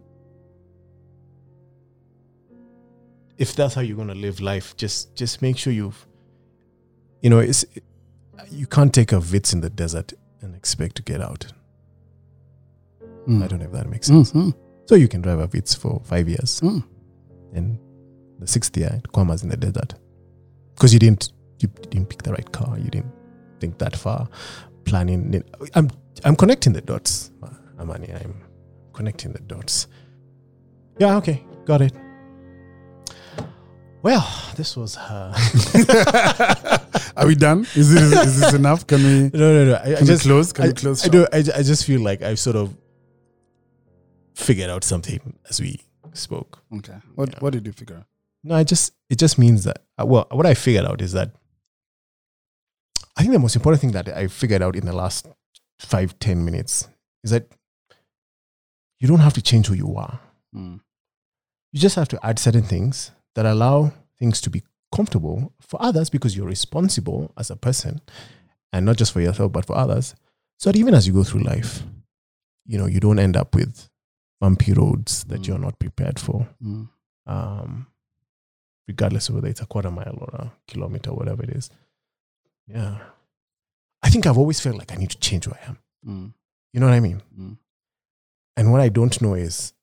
[3.39, 6.05] if that's how you're gonna live life, just just make sure you've,
[7.21, 7.65] you know, it's
[8.51, 11.47] you can't take a Vitz in the desert and expect to get out.
[13.27, 14.31] I don't know if that makes sense.
[14.31, 14.53] Mhm.
[14.87, 16.83] So you can drive a Vitz for five years, Mm.
[17.53, 17.77] and
[18.39, 19.93] the sixth year it comes in the desert
[20.75, 22.77] because you didn't you didn't pick the right car.
[22.79, 23.11] You didn't
[23.59, 24.27] think that far.
[24.85, 25.43] Planning.
[25.75, 25.89] I'm
[26.23, 27.31] I'm connecting the dots,
[27.79, 28.11] Amani.
[28.13, 28.35] I'm
[28.93, 29.87] connecting the dots.
[30.99, 31.17] Yeah.
[31.17, 31.43] Okay.
[31.65, 31.93] Got it.
[34.01, 35.33] Well, this was uh,
[37.17, 37.61] Are we done?
[37.75, 38.87] Is this, is this enough?
[38.87, 39.73] Can we, no, no, no.
[39.73, 40.53] I, I can just we close?
[40.53, 41.01] Can I, we close?
[41.01, 41.11] I shop?
[41.11, 41.27] do.
[41.33, 42.73] I, I just feel like I've sort of
[44.35, 45.81] figured out something as we
[46.13, 46.59] spoke.
[46.77, 46.95] Okay.
[47.15, 47.39] What, Yeah.
[47.39, 48.05] what did you figure out?
[48.41, 51.31] No, I just it just means that uh, well, what I figured out is that
[53.17, 55.27] I think the most important thing that I figured out in the last
[55.77, 56.87] five ten minutes
[57.25, 57.51] is that
[58.97, 60.21] you don't have to change who you are.
[60.55, 60.79] Mm.
[61.73, 64.63] You just have to add certain things that allow things to be
[64.93, 68.01] comfortable for others because you're responsible as a person,
[68.73, 70.13] and not just for yourself but for others.
[70.57, 71.83] So that even as you go through life,
[72.65, 73.89] you know you don't end up with
[74.41, 75.47] bumpy roads that Mm.
[75.47, 76.89] you're not prepared for Mm.
[77.27, 77.87] um,
[78.87, 81.69] regardless of whether it's a quarter mile or a kilometer, whatever it is.
[82.67, 82.99] Yeah.
[84.01, 85.77] I think I've always felt like I need to change who I am.
[86.05, 86.33] Mm.
[86.73, 87.21] You know what I mean?
[87.39, 87.57] Mm.
[88.57, 89.73] And what I don't know is,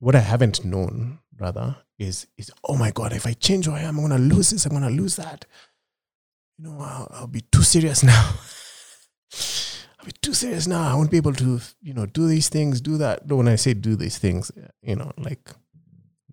[0.00, 3.80] what I haven't known, rather, is, is oh my God, if I change who I
[3.80, 5.44] am, I'm going to lose this, I'm going to lose that.
[6.58, 8.34] You know, I'll, I'll be too serious now.
[9.98, 10.82] i'll be too serious now.
[10.92, 13.26] I won't be able to, you know, do these things, do that.
[13.26, 14.50] When I say do these things,
[14.82, 15.50] you know, like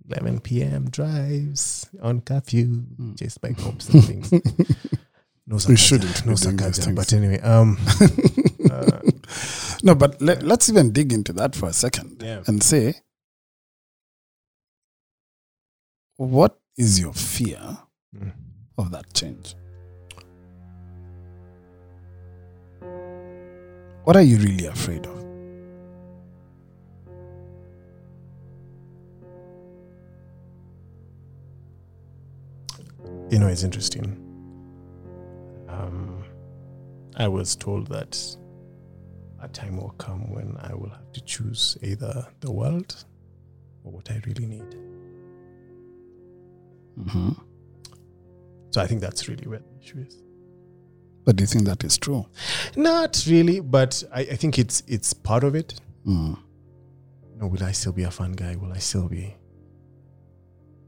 [0.09, 0.89] 11 p.m.
[0.89, 2.83] drives on curfew,
[3.17, 4.33] chased by cops and things.
[5.47, 6.93] No We shouldn't no be doing these sarcasm.
[6.93, 7.79] But anyway, um,
[8.71, 8.99] uh,
[9.81, 12.43] No, but let, let's even dig into that for a second Yeah.
[12.45, 12.93] and say,
[16.19, 17.77] what is your fear
[18.13, 18.33] Mm.
[18.77, 19.55] of that change?
[24.03, 25.17] What are you really afraid of?
[33.29, 34.17] you know, it's interesting.
[35.67, 36.23] Um,
[37.15, 38.17] I was told that
[39.41, 43.05] a time will come when I will have to choose either the world
[43.83, 44.75] or what I really need.
[46.99, 47.29] Mm-hmm.
[48.71, 50.21] So I think that's really where the issue is.
[51.25, 52.25] But do you think that is true?
[52.75, 55.79] Not really, but I, I think it's it's part of it.
[56.05, 56.37] Mm.
[57.31, 58.55] You know, will I still be a fun guy?
[58.55, 59.35] Will I still be?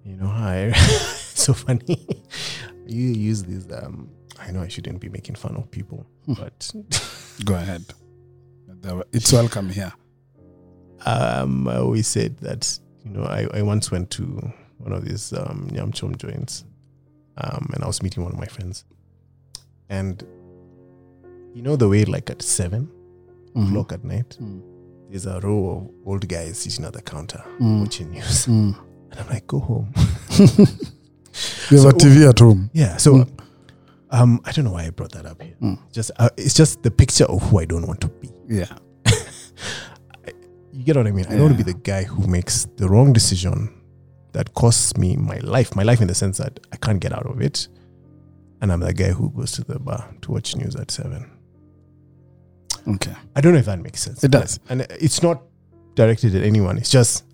[0.03, 0.71] You know, I
[1.33, 2.07] so funny.
[2.87, 3.71] you use these.
[3.71, 4.09] Um,
[4.39, 6.33] I know I shouldn't be making fun of people, Hmm.
[6.33, 6.71] but
[7.45, 7.83] Go ahead.
[9.11, 9.93] It's welcome here.
[11.05, 14.51] um, I always said that you know I, I once went to
[14.83, 16.63] one of these um, Nyam Chom joints,
[17.37, 18.85] um, and I was meeting one of my friends,
[19.89, 20.23] and
[21.53, 22.87] you know the way like at 7
[23.55, 23.69] Mhm.
[23.69, 24.61] o'clock at night, Mm.
[25.09, 27.81] there's a row of old guys sitting at the counter Mm.
[27.81, 28.75] watching news, Mm.
[29.11, 29.93] and I'm like, go home.
[31.69, 32.69] You have So- a TV at home.
[32.73, 32.97] Yeah.
[32.97, 33.29] So, Mm.
[34.11, 35.55] um, I don't know why I brought that up here.
[35.61, 35.77] Mm.
[35.91, 38.29] Just uh, it's just the picture of who I don't want to be.
[38.49, 38.67] Yeah.
[40.73, 41.25] You get what I mean?
[41.27, 43.69] I don't want to be the guy who makes the wrong decision
[44.33, 45.75] that costs me my life.
[45.75, 47.67] My life in the sense that I can't get out of it,
[48.61, 51.29] and I'm the guy who goes to the bar to watch news at seven.
[52.87, 53.13] Okay.
[53.35, 54.23] I don't know if that makes sense.
[54.23, 54.59] It does.
[54.69, 55.43] and it's not
[55.95, 56.77] directed at anyone.
[56.77, 57.25] It's just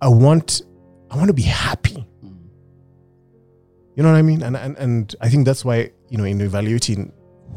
[0.00, 0.62] I want
[1.10, 2.06] I want to be happy.
[3.94, 4.42] You know what I mean?
[4.42, 7.12] And and and I think that's why you know in evaluating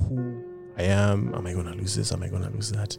[0.07, 0.43] who
[0.77, 2.11] I am, am I going to lose this?
[2.13, 2.97] Am I going to lose that?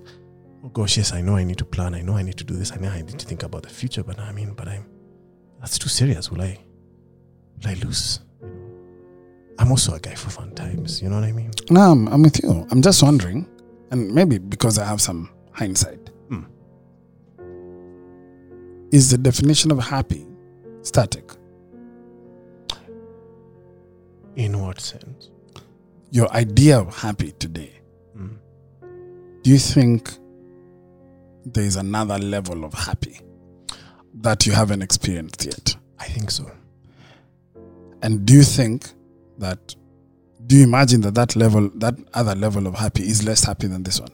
[0.62, 1.94] Oh gosh, yes, I know I need to plan.
[1.94, 2.72] I know I need to do this.
[2.72, 4.02] I know I need to think about the future.
[4.02, 4.84] But I mean, but I'm
[5.60, 6.30] that's too serious.
[6.30, 6.58] Will I?
[7.62, 8.20] Will I lose?
[9.58, 11.02] I'm also a guy for fun times.
[11.02, 11.50] You know what I mean?
[11.70, 12.66] No, I'm, I'm with you.
[12.70, 13.46] I'm just wondering,
[13.90, 16.44] and maybe because I have some hindsight, Hmm.
[18.90, 20.26] is the definition of happy
[20.82, 21.30] static?
[24.36, 25.30] In what sense?
[26.10, 27.72] Your idea of happy today,
[28.16, 28.36] Mm.
[29.42, 30.10] do you think
[31.44, 33.20] there is another level of happy
[34.14, 35.76] that you haven't experienced yet?
[35.98, 36.50] I think so.
[38.02, 38.88] And do you think
[39.38, 39.74] that,
[40.46, 43.82] do you imagine that that level, that other level of happy is less happy than
[43.82, 44.10] this one?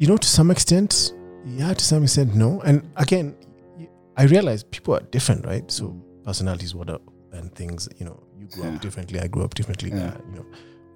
[0.00, 1.12] you know, to some extent,
[1.44, 2.60] yeah, to some extent, no.
[2.60, 3.34] And again,
[4.16, 5.68] I realize people are different, right?
[5.68, 7.00] So personalities, what are,
[7.32, 8.74] and things, you know, you grew Yeah.
[8.76, 10.10] up differently, I grew up differently, Yeah.
[10.10, 10.46] uh, you know,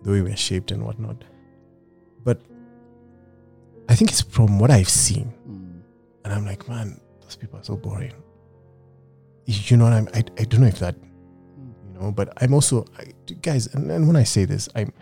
[0.04, 1.24] the way we're shaped and whatnot.
[2.22, 2.42] But
[3.92, 5.32] I think it's from what I've seen,
[6.24, 8.12] and I'm like, man, those people are so boring.
[9.46, 10.08] You know what I'm?
[10.14, 13.04] I, I don't know if that, you know, but I'm also, I,
[13.42, 14.92] guys, and, and when I say this, I'm,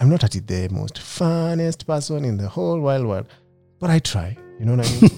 [0.00, 3.26] I'm not at the most funnest person in the whole wild world,
[3.78, 4.36] but I try.
[4.58, 5.10] You know what I mean?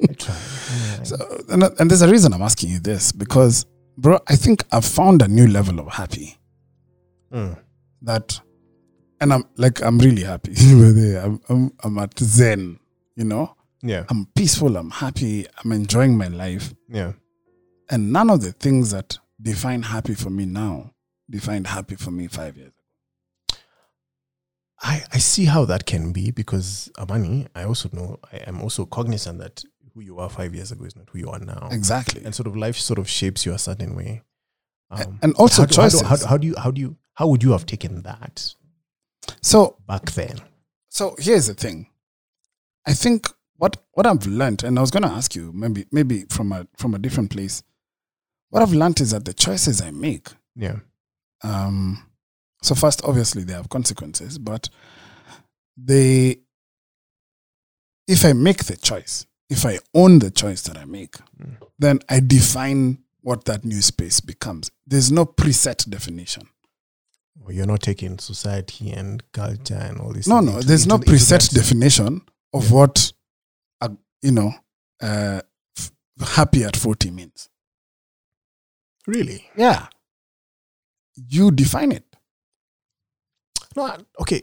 [0.10, 0.34] I try.
[0.34, 1.16] Yeah, So,
[1.50, 3.64] and, and there's a reason I'm asking you this because,
[3.96, 6.36] bro, I think I've found a new level of happy
[7.32, 7.56] Mm.
[8.02, 8.40] that,
[9.20, 10.52] and I'm like, I'm really happy.
[10.58, 12.78] I'm, I'm, I'm at Zen,
[13.16, 16.74] you know, Yeah, I'm peaceful, I'm happy, I'm enjoying my life.
[16.88, 17.12] yeah,
[17.90, 20.92] And none of the things that define happy for me now
[21.30, 22.72] defined happy for me five years.
[24.82, 28.84] I, I see how that can be because Amani, I also know I am also
[28.84, 32.22] cognizant that who you are five years ago is not who you are now, Exactly.
[32.24, 34.22] and sort of life sort of shapes you a certain way.
[34.90, 36.02] Um, and also how do, how do- choices.
[36.02, 38.54] How do, how do you how do you how would you have taken that
[39.44, 40.40] so back then?
[40.88, 41.88] So here's the thing.
[42.86, 46.24] I think what what I've learned, and I was going to ask you maybe maybe
[46.30, 47.62] from a from a different place.
[48.50, 50.28] What I've learned is that the choices I make.
[50.54, 50.76] Yeah,
[51.42, 52.04] Um,
[52.62, 54.68] so first, obviously, they have consequences, but
[55.76, 56.36] they,
[58.06, 61.56] if I make the choice, if I own the choice that I make, Mm.
[61.80, 64.70] then I define what that new space becomes.
[64.86, 66.44] There's no preset definition.
[67.42, 70.26] Or you're not taking society and culture and all this.
[70.26, 72.22] No, into- no, there's no into- into preset definition
[72.52, 72.70] of Yeah.
[72.72, 73.12] what,
[73.80, 73.88] uh,
[74.22, 74.52] you know,
[75.02, 75.40] uh,
[75.76, 77.48] f- happy at 40 means.
[79.06, 79.44] Really?
[79.56, 79.88] Yeah.
[81.16, 82.04] You define it.
[83.76, 84.40] No, okay.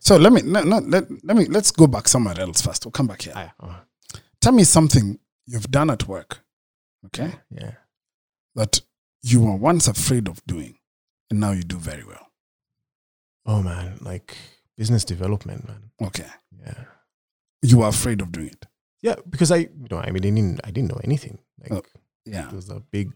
[0.00, 2.84] So let me no, no, let, let me let's go back somewhere else first.
[2.84, 3.32] We'll come back here.
[3.36, 6.44] Ah, uh, Tell me something you've done at work,
[7.06, 7.72] okay, yeah.
[8.54, 8.80] that
[9.22, 10.76] you were once afraid of doing,
[11.34, 12.28] and now you do very well.
[13.44, 14.36] Oh man, like
[14.76, 15.90] business development, man.
[16.00, 16.26] Okay,
[16.64, 16.84] Yeah.
[17.62, 18.66] you were afraid of doing it.
[19.02, 21.38] Yeah, because I, you know, I mean, I didn't, I didn't know anything.
[21.60, 21.82] Like Oh.
[22.24, 22.46] Yeah.
[22.48, 23.12] it was a big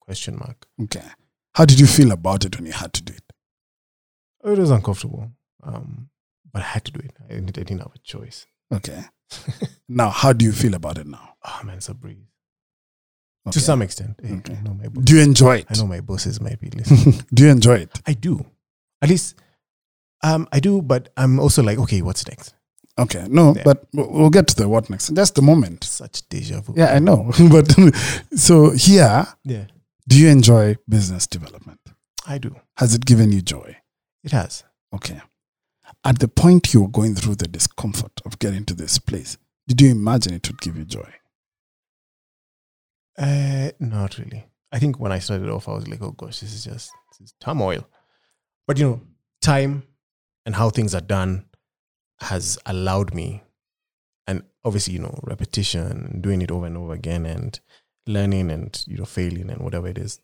[0.00, 0.66] question mark.
[0.84, 1.04] Okay.
[1.54, 3.32] How did you feel about it when you had to do it?
[4.44, 5.30] It was uncomfortable,
[5.62, 6.08] um,
[6.52, 7.12] but I had to do it.
[7.24, 8.46] I didn't, I didn't have a choice.
[8.72, 9.04] Okay.
[9.88, 11.34] Now, how do you feel about it now?
[11.44, 12.24] Oh man, it's a breeze
[13.46, 13.52] Okay.
[13.52, 14.18] to some extent.
[14.24, 14.56] Okay.
[14.56, 15.66] I know my boss, Do you enjoy it?
[15.68, 17.22] I know my bosses might be listening.
[17.34, 18.00] do you enjoy it?
[18.06, 18.44] I do,
[19.02, 19.36] at least,
[20.22, 20.80] um, I do.
[20.80, 22.54] But I'm also like, okay, what's next?
[22.98, 23.26] Okay.
[23.28, 23.62] No, Yeah.
[23.64, 25.12] but we'll get to the what next.
[25.14, 25.84] Just the moment.
[25.84, 26.72] Such deja vu.
[26.76, 27.30] Yeah, I know.
[27.50, 27.70] but
[28.36, 29.66] so here, yeah,
[30.08, 31.80] do you enjoy business development?
[32.26, 32.56] I do.
[32.78, 33.76] Has it given you joy?
[34.22, 34.64] It has.
[34.94, 35.20] Okay.
[36.02, 39.36] At the point you were going through the discomfort of getting to this place,
[39.68, 41.10] did you imagine it would give you joy?
[43.16, 44.46] Uh, not really.
[44.72, 47.28] I think when I started off, I was like, oh gosh, this is just this
[47.28, 47.86] is turmoil.
[48.66, 49.00] But you know,
[49.40, 49.84] time
[50.44, 51.46] and how things are done
[52.20, 53.42] has allowed me,
[54.26, 57.58] and obviously, you know, repetition, doing it over and over again, and
[58.06, 60.20] learning and you know, failing and whatever it is,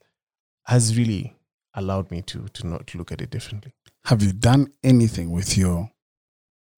[0.65, 1.35] has really
[1.73, 3.73] allowed me to to not look at it differently.
[4.05, 5.89] Have you done anything with your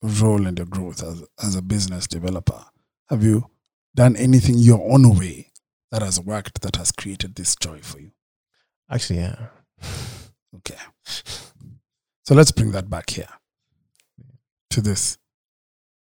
[0.04, 2.66] role and your growth as, as a business developer?
[3.10, 3.50] Have you
[3.96, 5.53] done anything your own way
[5.94, 8.12] that has worked that has created this joy for you?
[8.90, 9.46] Actually, yeah.
[10.56, 10.78] Okay.
[12.26, 13.30] So let's bring that back here
[14.72, 15.20] to this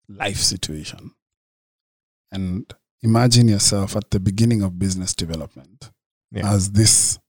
[0.09, 1.11] life situation.
[2.31, 2.73] And
[3.03, 5.91] imagine yourself at the beginning of business development
[6.31, 6.51] Yeah.
[6.51, 7.19] as this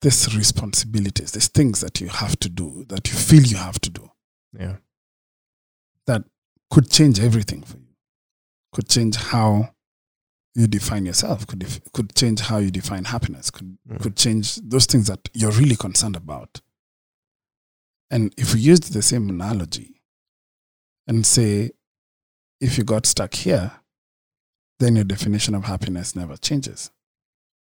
[0.00, 3.90] this responsibilities, these things that you have to do, that you feel you have to
[3.90, 4.10] do,
[4.52, 4.76] Yeah.
[6.06, 6.22] that
[6.70, 7.96] could change everything for you.
[8.72, 9.73] Could change how
[10.54, 14.00] you define yourself, could def- could change how you define happiness, could Mm.
[14.02, 16.60] could change those things that you're really concerned about.
[18.10, 20.00] And if we used the same analogy
[21.06, 21.72] and say,
[22.60, 23.80] if you got stuck here,
[24.78, 26.90] then your definition of happiness never changes.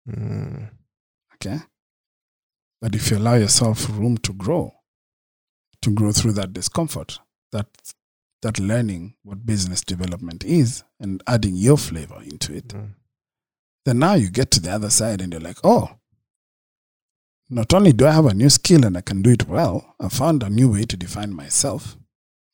[0.08, 0.72] Mm.
[1.36, 1.60] Okay.
[2.82, 4.74] But if you allow yourself room to grow,
[5.82, 7.20] to grow through that discomfort,
[7.52, 7.68] that
[8.42, 12.94] that learning what business development is and adding your flavor into it, Mm.
[13.86, 15.90] then now you get to the other side and you're like, oh,
[17.50, 20.10] not only do I have a new skill and I can do it well, I
[20.10, 21.98] found a new way to define myself,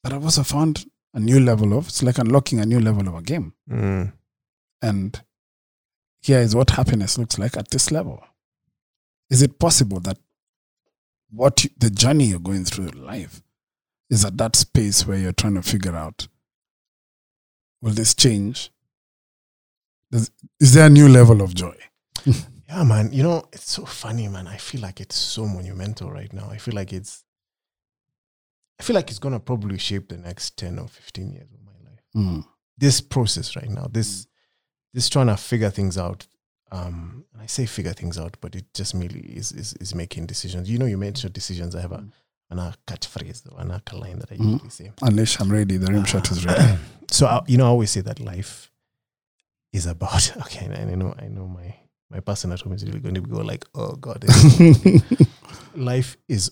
[0.04, 3.16] but I've also found a new level of it's like unlocking a new level of
[3.16, 3.54] a game.
[3.70, 4.14] Mm.
[4.82, 5.22] And
[6.22, 8.24] here is what happiness looks like at this level.
[9.30, 10.18] Is it possible that
[11.30, 13.42] what you, the journey you're going through in life
[14.10, 16.28] is at that space where you're trying to figure out
[17.82, 18.72] will this change?
[20.12, 21.76] Does, is there a new level of joy?
[22.68, 23.14] Yeah, man.
[23.14, 24.48] You know, it's so funny, man.
[24.48, 26.50] I feel like it's so monumental right now.
[26.50, 27.24] I feel like it's
[28.80, 31.90] I feel like it's gonna probably shape the next 10 or 15 years of my
[31.90, 32.02] life.
[32.16, 32.46] Mm.
[32.78, 34.28] This process right now, this
[34.94, 36.28] this trying to figure things out.
[36.72, 40.26] Um, and I say figure things out, but it just merely is is, is making
[40.26, 40.70] decisions.
[40.70, 41.76] You know, you mentioned decisions.
[41.76, 42.04] I have a
[42.50, 44.52] an catchphrase, an a line that I Mhm.
[44.54, 44.92] usually say.
[45.02, 45.78] Unless I'm ready.
[45.78, 46.78] The rim shot is ready.
[47.10, 48.72] so I, you know, I always say that life
[49.74, 50.32] is about.
[50.46, 51.76] Okay, and I know, I know my
[52.12, 54.24] my person at home is really going to go like, oh god,
[55.76, 56.52] life is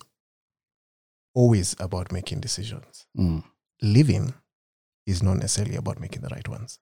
[1.36, 3.06] always about making decisions.
[3.18, 3.44] Mm.
[3.82, 4.34] Living
[5.06, 6.80] is not necessarily about making the right ones.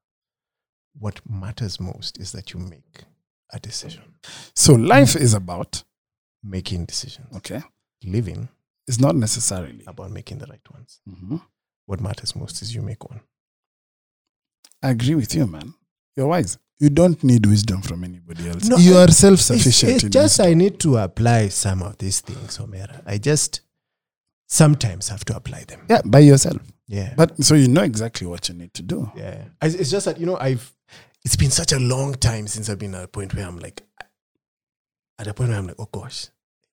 [0.98, 3.04] What matters most is that you make
[3.52, 4.04] a decision.
[4.56, 5.84] So life is about,
[6.44, 7.28] Making decisions.
[7.38, 7.62] okay,
[8.04, 8.50] Living
[8.88, 9.84] it's not necessarily.
[9.88, 11.00] about making the right ones.
[11.10, 11.42] Mhm.
[11.86, 13.22] What matters most is you make one.
[14.84, 15.74] I agree with you, man.
[16.16, 16.58] You're wise.
[16.80, 18.66] You don't need wisdom from anybody else.
[18.68, 19.92] No, you are self sufficient.
[19.92, 23.04] It's, it's just I need to apply some of these things, Omera.
[23.06, 23.62] I just
[24.48, 25.86] sometimes have to apply them.
[25.90, 26.62] yeah, by yourself.
[26.88, 27.14] Yeah.
[27.16, 29.12] But so you know exactly what you need to do.
[29.16, 29.46] yeah.
[29.62, 30.74] It's just that, you know, I've,
[31.24, 33.84] it's been such a long time since I've been at a point where I'm like,
[35.20, 36.28] at a point where I'm like, oh gosh,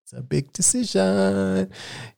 [0.09, 1.71] it's a big decision.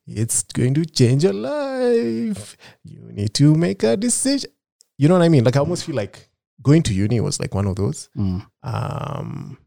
[0.06, 2.56] It's going to change your life.
[2.84, 4.48] You need to make a decision.
[4.96, 5.42] You know what I mean?
[5.42, 6.28] Like, I almost feel like
[6.62, 8.08] going to uni was like one of those.
[8.16, 8.46] Mm.
[8.62, 9.58] um,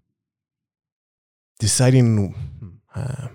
[1.59, 2.33] deciding,
[2.95, 3.27] uh,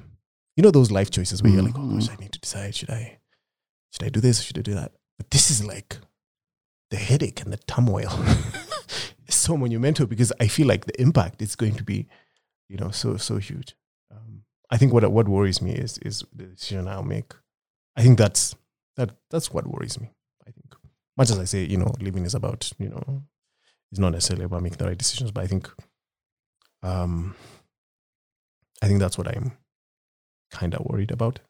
[0.57, 2.01] you know, those life choices where you're like, oh Mhm.
[2.01, 2.75] gosh, I need to decide.
[2.75, 3.19] Should I,
[3.93, 4.93] should I do this or should I do that?
[5.19, 5.99] But this is like
[6.91, 8.09] the headache and the turmoil.
[9.27, 12.09] it's so monumental because I feel like the impact is going to be,
[12.69, 13.75] you know, so so huge.
[14.71, 17.33] I think what what worries me is is the decision I'll make.
[17.97, 18.55] I think that's
[18.97, 20.11] that that's what worries me.
[20.47, 20.75] I think,
[21.17, 23.23] much as I say, you know, living is about you know,
[23.91, 25.71] it's not necessarily about making the right decisions, but I think,
[26.83, 27.35] um,
[28.83, 29.53] I think that's what I'm
[30.51, 31.41] kind of worried about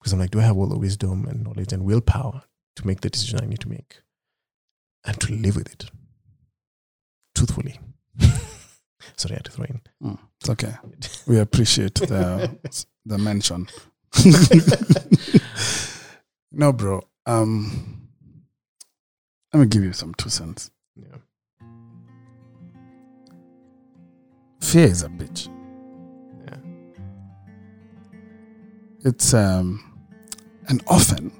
[0.00, 2.42] because I'm like, do I have all the wisdom and knowledge and willpower
[2.76, 4.00] to make the decision I need to make
[5.04, 5.90] and to live with it
[7.34, 7.78] truthfully?
[9.16, 9.80] Sorry, I had to throw in.
[10.02, 10.74] Mm, it's okay.
[11.26, 12.56] We appreciate the
[13.06, 13.68] the mention.
[16.52, 17.02] no, bro.
[17.26, 18.08] Um,
[19.52, 20.70] let me give you some two cents.
[20.96, 21.16] Yeah.
[24.60, 25.48] Fear is a bitch.
[26.46, 26.56] Yeah.
[29.04, 29.82] It's um,
[30.68, 31.32] and often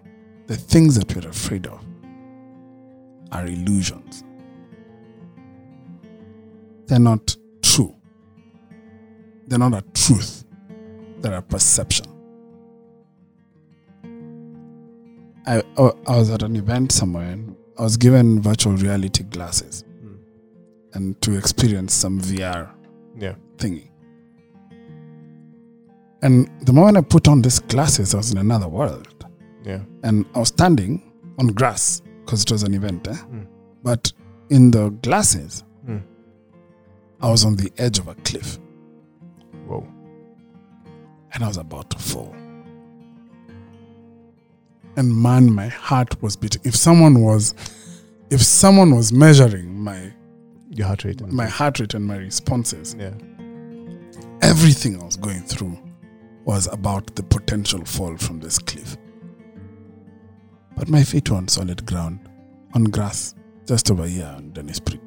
[0.47, 1.85] the things that we're afraid of
[3.33, 4.25] are illusions.
[6.87, 7.37] They're not.
[9.51, 10.45] They're not a truth.
[11.19, 12.07] They're a perception.
[15.47, 15.63] I,
[16.07, 20.17] I was at an event somewhere and I was given virtual reality glasses Mm.
[20.95, 22.71] and to experience some VR
[23.19, 23.35] Yeah.
[23.57, 23.91] thingy.
[26.23, 29.27] And the moment I put on these glasses, I was in another world.
[29.65, 29.81] Yeah.
[30.05, 31.03] And I was standing
[31.39, 33.09] on grass because it was an event.
[33.09, 33.13] Eh?
[33.15, 33.47] Mm.
[33.83, 34.13] But
[34.51, 36.03] in the glasses, Mm.
[37.23, 38.59] I was on the edge of a cliff.
[41.33, 42.35] And I was about to fall.
[44.97, 46.61] And man, my heart was beating.
[46.65, 47.55] If someone was,
[48.31, 50.13] if someone was measuring my
[50.69, 51.21] Your heart rate.
[51.33, 53.13] my heart rate and my responses, Yeah.
[54.43, 55.79] everything I was going through
[56.45, 58.97] was about the potential fall from this cliff.
[60.77, 62.21] But my feet were on solid ground,
[62.75, 63.35] on grass,
[63.67, 65.01] just over here on Dennis Street.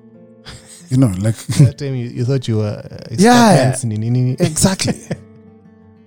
[0.89, 2.87] You know, like that time you, you thought you were.
[2.89, 3.73] Uh, Yeah.
[4.39, 4.93] Exactly.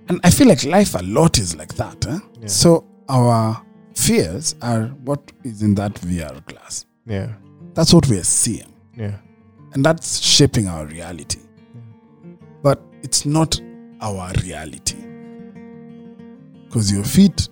[0.09, 2.05] and I feel like life a lot is like that.
[2.07, 2.19] Eh?
[2.41, 2.47] Yeah.
[2.47, 3.61] So our
[3.95, 6.85] fears are what is in that VR glass.
[7.05, 7.33] Yeah.
[7.73, 8.73] That's what we are seeing.
[8.95, 9.17] Yeah.
[9.73, 11.39] And that's shaping our reality.
[12.63, 13.59] But it's not
[14.01, 14.97] our reality.
[16.65, 17.49] Because your feet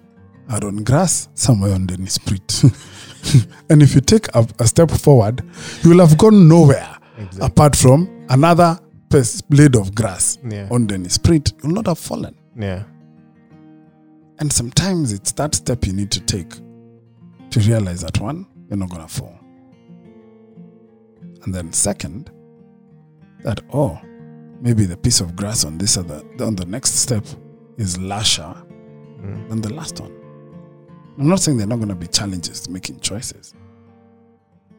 [0.49, 2.63] are on grass somewhere on the street.
[3.69, 5.43] and if you take a, a step forward,
[5.83, 7.45] you will have gone nowhere Exactly.
[7.45, 8.79] apart from another
[9.49, 10.67] blade of grass Yeah.
[10.71, 11.53] on the street.
[11.63, 12.35] You will not have fallen.
[12.57, 12.83] Yeah.
[14.39, 16.49] And sometimes it's that step you need to take
[17.51, 19.37] to realize that one, you're not going to fall.
[21.43, 22.31] And then second,
[23.43, 23.99] that oh,
[24.61, 27.25] maybe the piece of grass on this other on the next step
[27.77, 28.55] is lasher
[29.21, 29.49] Mm.
[29.49, 30.11] than the last one.
[31.17, 33.53] I'm not saying they're not going to be challenges to making choices.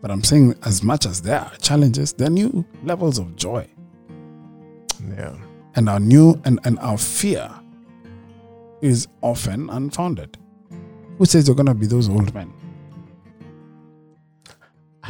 [0.03, 3.67] But I'm saying as much as there are challenges, there are new levels of joy.
[5.17, 5.35] Yeah.
[5.75, 7.51] And our new and, and our fear
[8.83, 10.37] is often unfounded.
[11.19, 12.53] Who says you're gonna be those old men?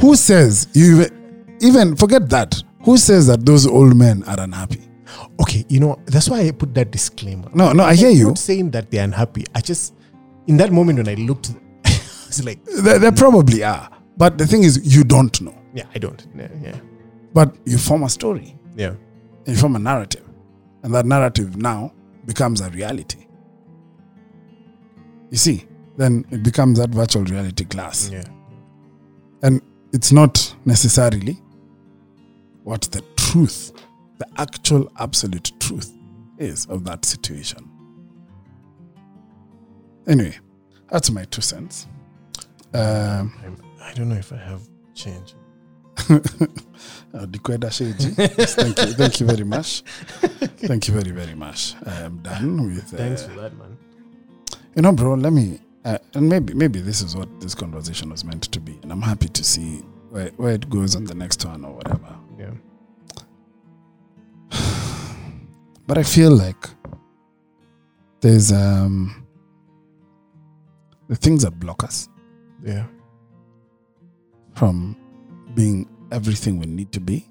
[0.00, 2.62] Who says you even, even forget that?
[2.84, 4.82] Who says that those old men are unhappy?
[5.40, 7.48] Okay, you know, that's why I put that disclaimer.
[7.54, 8.26] No, no, I hear I'm you.
[8.28, 9.44] not saying that they're unhappy.
[9.54, 9.94] I just,
[10.46, 11.50] in that moment when I looked,
[11.84, 11.90] I
[12.26, 13.14] was like, They, they hmm.
[13.14, 13.88] probably are.
[14.16, 15.54] But the thing is, you don't know.
[15.74, 16.26] yeah, I don't.
[16.36, 16.48] Yeah.
[16.62, 16.76] Yeah.
[17.34, 18.94] But you form a story, Yeah.
[19.46, 20.24] you form a narrative.
[20.82, 21.92] And that narrative now
[22.24, 23.15] becomes a reality.
[25.31, 25.64] You see,
[25.97, 28.11] then it becomes that virtual reality glass.
[28.11, 28.24] Yeah.
[29.43, 29.61] And
[29.93, 31.39] it's not necessarily
[32.64, 33.72] what the truth,
[34.18, 35.93] the actual absolute truth
[36.39, 37.68] is of that situation.
[40.07, 40.37] Anyway,
[40.91, 41.87] that's my two cents.
[42.74, 44.62] Um, I'm, I don't know if I have
[44.95, 45.35] change.
[45.97, 49.83] Dikweda Sheji, yes, thank you, thank you very much.
[50.66, 51.74] Thank you very, very much.
[51.87, 52.93] I am done with.
[52.93, 53.77] Uh, Thanks for that, man.
[54.77, 58.24] You know, bro, let me, uh, and maybe maybe this is what this conversation was
[58.24, 59.79] meant to be, and I'm happy to see
[60.11, 62.14] where, where it goes on the next one or whatever.
[62.39, 62.53] Yeah.
[65.87, 66.68] But I feel like
[68.20, 69.24] there's um
[71.09, 72.09] the things that block us
[72.64, 72.87] Yeah.
[74.55, 74.97] from
[75.55, 77.27] being everything we need to be.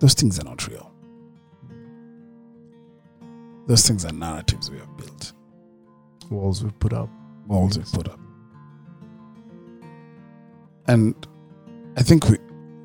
[0.00, 0.90] Those things are not real.
[3.68, 5.32] Those things are narratives we have built,
[6.32, 7.10] Walls we put up.
[7.46, 8.18] walls we put up.
[10.88, 11.14] And
[11.96, 12.38] I think we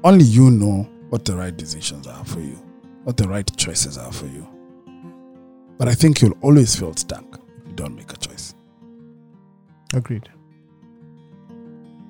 [0.04, 2.62] only you know what the right decisions are for you,
[3.04, 4.46] what the right choices are for you.
[5.78, 7.24] But I think you'll always feel stuck
[7.62, 8.54] if you don't make a choice.
[9.94, 10.30] Agreed.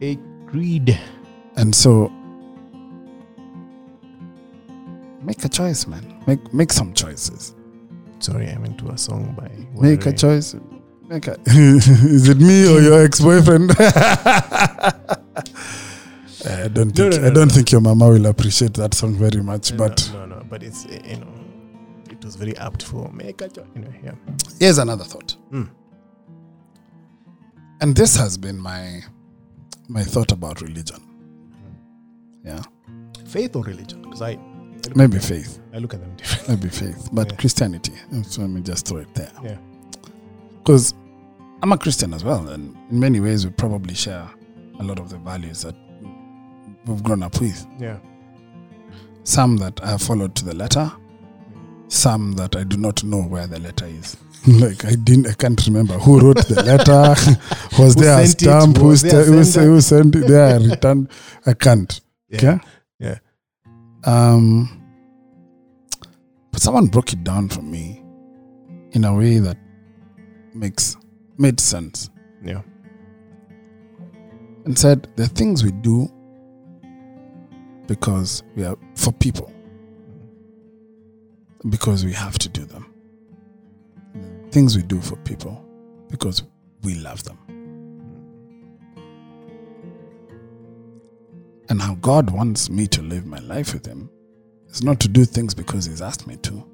[0.01, 0.99] Agreed.
[1.55, 2.11] And so
[5.21, 6.23] make a choice, man.
[6.25, 7.53] Make make some choices.
[8.19, 9.49] Sorry, I went to a song by.
[9.79, 10.55] Make a choice.
[11.09, 11.35] Okay.
[11.47, 13.71] Is it me or your ex-boyfriend?
[16.49, 17.53] I don't think no, no, I don't no.
[17.53, 19.75] think your mama will appreciate that song very much.
[19.75, 21.27] But no, no, but it's uh, you know,
[22.09, 23.09] it was very apt for
[23.53, 24.11] jo- you know, yeah.
[24.59, 25.35] here's another thought.
[25.51, 25.69] Mm.
[27.81, 29.01] And this has been my
[29.87, 31.01] my thought about religion.
[32.43, 32.61] Yeah.
[33.25, 34.01] Faith or religion?
[34.03, 34.39] Because I, I
[34.95, 35.59] Maybe faith.
[35.73, 36.49] I look at them different.
[36.49, 37.09] Maybe faith.
[37.11, 37.37] But Yeah.
[37.37, 37.93] Christianity.
[38.23, 39.31] So let me just throw it there.
[39.43, 39.57] Yeah.
[40.67, 40.93] Because
[41.63, 44.29] I'm a Christian as well, and in many ways we probably share
[44.81, 45.75] a lot of the values that
[46.85, 47.65] we've grown up with.
[47.79, 47.99] Yeah.
[49.23, 50.91] Some that I have followed to the letter,
[51.87, 54.17] some that I do not know where the letter is.
[54.47, 57.15] like I didn't, I can't remember who wrote the letter.
[57.81, 58.45] was Who there a sent it?
[58.45, 58.77] stamp?
[58.77, 60.27] Who, Was there a sta- who, who sent it?
[60.27, 61.09] There, returned.
[61.45, 61.97] I can't.
[62.27, 62.37] Yeah.
[62.39, 62.59] Okay.
[62.99, 63.17] Yeah.
[64.03, 64.83] Um,
[66.51, 68.03] but someone broke it down for me
[68.91, 69.57] in a way that
[70.57, 70.97] makes
[71.37, 72.09] made sense.
[72.43, 72.61] Yeah.
[74.65, 76.11] and said the things we do
[77.87, 79.51] because we are for people.
[81.69, 82.93] Because we have to do them.
[84.51, 85.65] Things we do for people
[86.09, 86.43] because
[86.83, 87.37] we love them.
[91.69, 94.09] And how god wants me to live my life with him
[94.67, 96.65] is not to do things because he's asked me to.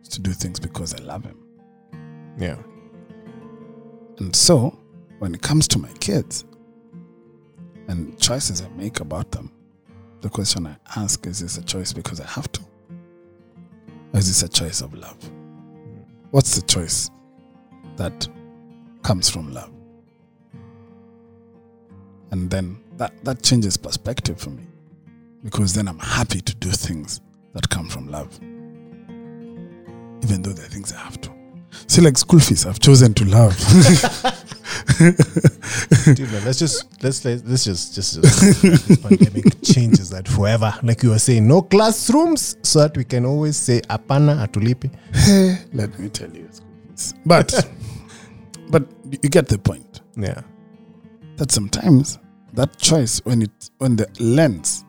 [0.00, 1.38] It's to do things because i love him.
[2.38, 2.56] Yeah.
[4.22, 4.78] And so,
[5.18, 6.44] when it comes to my kids
[7.88, 9.50] and choices I make about them,
[10.20, 12.60] the question I ask is this a choice because I have to?
[14.12, 15.20] Or is this a choice of love?
[15.24, 16.02] Hmm.
[16.30, 17.10] What's the choice
[17.96, 18.28] that
[19.02, 19.72] comes from love?
[22.30, 24.68] And then that, that changes perspective for me
[25.42, 27.20] because then I'm happy to do things
[27.54, 28.32] that come from love,
[30.22, 31.41] even though they're things I have to.
[31.86, 33.56] See, like school fees, I've chosen to love.
[34.98, 40.72] Dude, man, let's just let's let, let's just just, just this pandemic changes that forever.
[40.82, 44.90] Like you were saying, no classrooms, so that we can always say apana atulipi.
[45.72, 46.48] Let me tell you.
[47.26, 47.52] But,
[48.68, 48.84] but
[49.22, 50.42] you get the point Yeah.
[51.36, 52.18] that sometimes
[52.52, 54.84] that choice, when it, when the lens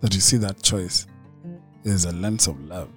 [0.00, 1.06] that you see that choice
[1.84, 2.88] is a lens of love,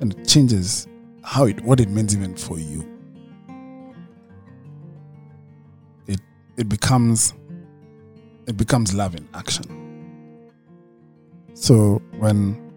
[0.00, 0.86] and it changes
[1.22, 2.86] how it, what it means even for you.
[6.06, 6.20] It,
[6.56, 7.34] it becomes,
[8.46, 9.76] it becomes love in action.
[11.54, 12.72] So when,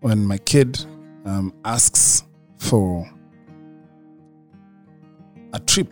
[0.00, 0.84] when my kid
[1.24, 2.24] um, asks
[2.58, 3.10] for
[5.52, 5.88] a trip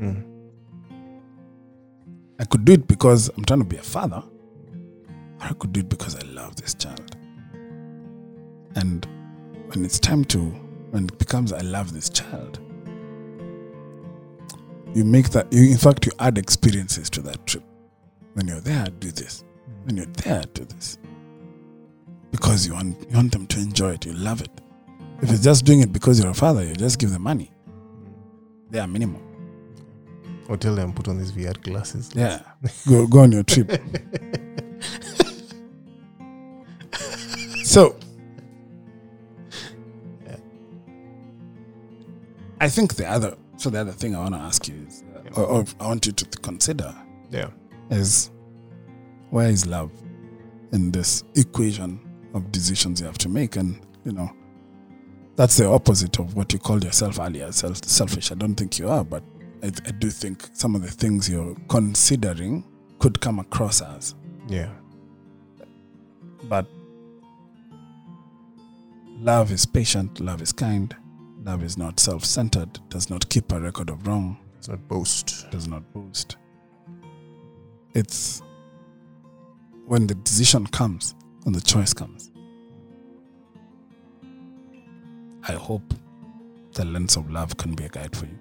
[0.00, 0.24] Mm.
[2.38, 4.22] I could do it because I'm trying to be a father,
[5.40, 7.16] or I could do it because I love this child.
[8.76, 9.06] And
[9.68, 10.38] when it's time to,
[10.90, 12.58] when it becomes I love this child,
[14.94, 17.64] you make that, you, in fact, you add experiences to that trip.
[18.32, 19.44] When you're there, do this.
[19.84, 20.98] When you're there, do this.
[22.30, 24.50] Because you want, you want them to enjoy it, you love it.
[25.20, 27.50] If it's just doing it because you're a father, you just give them money.
[28.70, 29.20] They are minimal.
[30.48, 32.10] Or tell them put on these VR glasses.
[32.14, 32.40] Yeah.
[32.88, 33.70] go go on your trip.
[37.64, 37.96] so
[42.60, 45.40] I think the other so the other thing I want to ask you is uh,
[45.40, 46.94] or, or I want you to consider
[47.30, 47.50] Yeah.
[47.90, 48.30] is
[49.30, 49.90] where is love
[50.72, 52.00] in this equation
[52.34, 53.56] of decisions you have to make?
[53.56, 54.30] And you know
[55.36, 58.32] that's the opposite of what you called yourself earlier self, selfish.
[58.32, 59.22] I don't think you are but
[59.62, 62.64] I, I do think some of the things you're considering
[62.98, 64.14] could come across as.
[64.48, 64.70] Yeah.
[66.48, 66.66] but
[69.20, 70.94] love is patient love is kind
[71.48, 75.50] love is not self-centered does not keep a record of wrong It's not boast.
[75.50, 76.36] does not boast.
[77.94, 78.42] It's
[79.86, 82.30] when the decision comes, when the choice comes.
[85.48, 85.94] I hope
[86.74, 88.38] the lens of love can be a guide for you.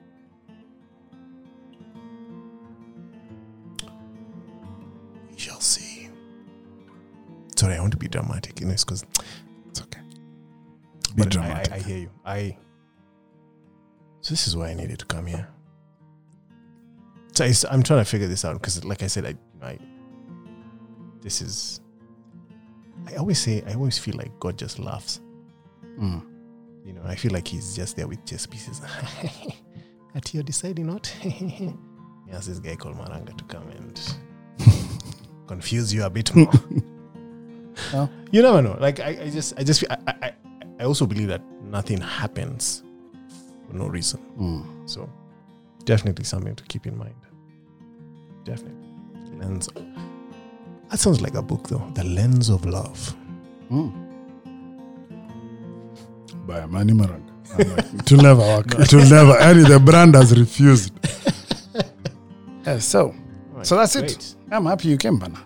[5.32, 6.10] We shall see.
[7.56, 9.06] Sorry, I want to be dramatic in this because
[9.70, 10.02] It's okay.
[11.16, 11.72] Be But I, dramatic.
[11.72, 12.10] I, I hear you.
[12.26, 12.58] I.
[14.28, 15.48] So this is why I needed to come here.
[17.32, 19.80] So I, am trying to figure this out because, like I said, I, I.
[21.22, 21.80] This is.
[23.06, 25.22] I always say I always feel like God just laughs.
[25.98, 26.26] Mm.
[26.84, 28.82] You know, I feel like He's just there with chess pieces.
[30.14, 31.08] At you're deciding not.
[31.22, 31.74] he
[32.34, 34.18] asked this guy called Maranga to come and
[35.48, 36.52] confuse you a bit more.
[37.94, 38.10] Oh.
[38.32, 38.78] You never know.
[38.78, 40.34] Like I, I just, I just, I, I-
[40.80, 42.84] I also believe that nothing happens
[43.68, 44.20] for no reason.
[44.40, 44.90] Mm.
[44.90, 45.10] So
[45.86, 47.16] definitely something to keep in mind.
[48.44, 48.84] Definitely.
[49.40, 49.70] Lens.
[50.90, 51.86] That sounds like a book though.
[51.96, 53.16] The lens of love.
[53.72, 53.94] Mm.
[56.48, 57.24] By Mani Maranga.
[57.60, 58.80] I'm like, it will never work.
[58.80, 59.38] It will never.
[59.38, 60.92] Any the brand has refused.
[62.66, 63.14] yeah, so
[63.64, 64.02] So that's it.
[64.08, 64.36] Great.
[64.52, 65.40] I'm happy you came, Bana.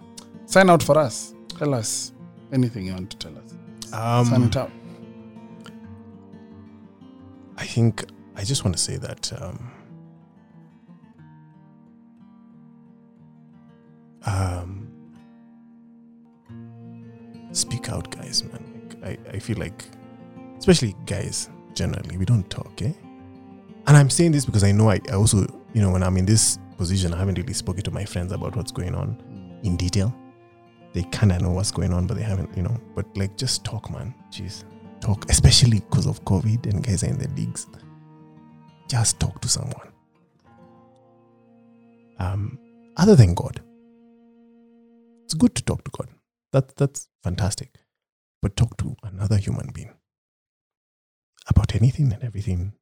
[0.46, 1.34] Sign out for us.
[1.58, 2.12] Tell us
[2.52, 3.56] anything you want to tell us.
[4.28, 4.72] Sign Um, it out.
[7.62, 8.03] I think
[8.36, 9.72] I just want to say that um,
[14.26, 14.88] um,
[17.51, 18.89] speak out, guys, man.
[19.05, 19.86] I, I feel like,
[20.57, 22.93] especially guys, generally, we don't talk, eh?
[23.86, 26.26] And I'm saying this because I know I, I also, you know, when I'm in
[26.26, 30.12] this position, I haven't really spoken to my friends about what's going on in detail.
[30.93, 32.76] They kind of know what's going on, but they haven't, you know.
[32.95, 34.16] But like, just talk, man.
[34.32, 34.64] Jeez,
[35.02, 37.68] talk, especially because of COVID and guys are in the leagues.
[38.88, 39.88] Just talk to someone.
[42.20, 42.60] Um,
[42.97, 43.62] other than God,
[45.26, 46.08] it's good to talk to God.
[46.54, 47.76] That that's fantastic.
[48.41, 49.93] But talk to another human being
[51.47, 52.74] about anything and everything.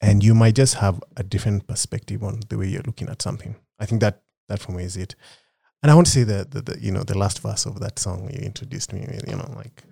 [0.00, 3.56] And you might just have a different perspective on the way you're looking at something.
[3.80, 5.14] I think that that for me is it.
[5.82, 7.98] And I want to say that the, the you know the last verse of that
[7.98, 9.82] song you introduced me with, you know, like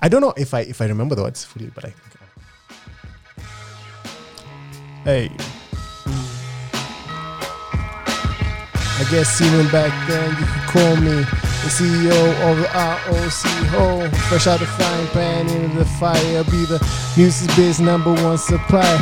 [0.00, 2.24] I don't know if I if I remember the words fully, but I think I,
[5.04, 5.30] Hey.
[8.96, 11.24] I guess even back then you could call me
[11.64, 12.14] the CEO
[12.48, 14.08] of the ROC Ho.
[14.28, 16.44] Fresh out the frying pan into the fire.
[16.44, 16.78] Be the
[17.16, 18.96] music biz number one supply.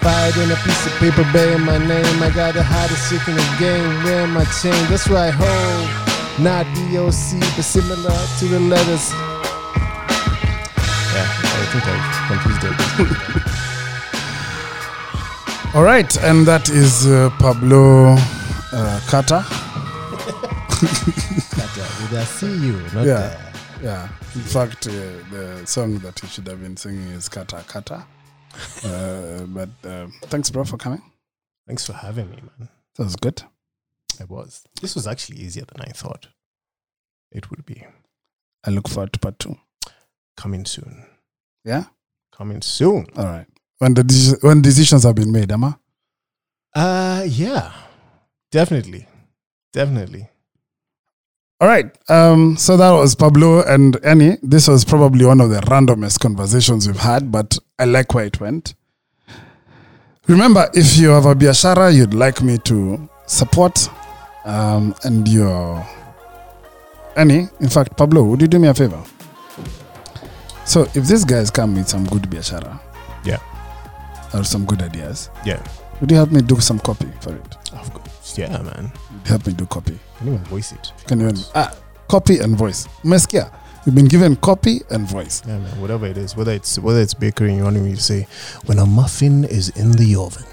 [0.00, 2.22] Fired in a piece of paper bearing my name.
[2.22, 4.04] I got the hottest chick in the game.
[4.04, 4.74] Wearing my chain.
[4.90, 6.42] That's right, ho.
[6.42, 9.12] Not DOC, but similar to the letters.
[11.66, 12.76] Yeah, I think I confused it.
[15.74, 18.14] All right, and that is uh, Pablo
[18.72, 19.44] uh, Kata.
[22.00, 23.52] With a C U, not Yeah.
[23.82, 24.08] Yeah.
[24.34, 24.90] In fact, uh,
[25.30, 28.06] the song that he should have been singing is Kata Kata.
[28.84, 31.02] Uh, but uh, thanks, bro, for coming.
[31.66, 32.68] Thanks for having me, man.
[32.96, 33.42] That was good.
[34.20, 34.62] It was.
[34.80, 36.28] This was actually easier than I thought
[37.32, 37.84] it would be.
[38.64, 39.58] I look forward to part two.
[40.36, 41.06] Coming soon.
[41.66, 41.84] Yeah.
[42.32, 43.06] Coming soon.
[43.16, 43.46] All right.
[43.78, 45.78] When the deci- when decisions have been made, Emma.
[46.74, 47.72] Uh yeah.
[48.50, 49.06] Definitely.
[49.72, 50.28] Definitely.
[51.60, 51.86] All right.
[52.10, 54.36] Um, so that was Pablo and Annie.
[54.42, 58.38] This was probably one of the randomest conversations we've had, but I like where it
[58.40, 58.74] went.
[60.28, 63.88] Remember, if you have a biashara you'd like me to support,
[64.44, 65.86] um, and you're
[67.16, 69.02] Annie, in fact, Pablo, would you do me a favor?
[70.66, 72.78] So if these guys come with some good biashara,
[73.24, 73.38] Yeah.
[74.34, 75.60] or some good ideas, Yeah.
[76.00, 77.56] would you help me do some copy for it?
[77.72, 78.36] Of course.
[78.36, 78.92] Yeah, man.
[79.24, 79.98] Help me do copy.
[80.18, 80.92] Can even voice it.
[81.06, 81.72] Can you ah,
[82.08, 82.88] copy and voice?
[83.04, 83.50] Meskia,
[83.84, 85.42] you've been given copy and voice.
[85.46, 85.80] Yeah, man.
[85.80, 88.26] Whatever it is, whether it's whether it's bakery and you want me to say,
[88.66, 90.44] when a muffin is in the oven,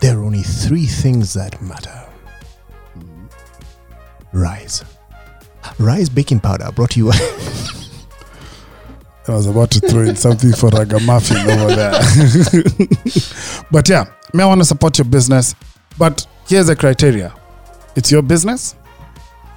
[0.00, 1.98] there are only three things that matter.
[4.32, 4.84] Rice.
[5.78, 7.12] Rice baking powder brought to you
[9.28, 11.92] I was about to throw in something for ragamuffin over there.
[13.70, 15.54] but yeah, may I want to support your business.
[15.96, 17.32] But here's the criteria
[17.94, 18.74] it's your business,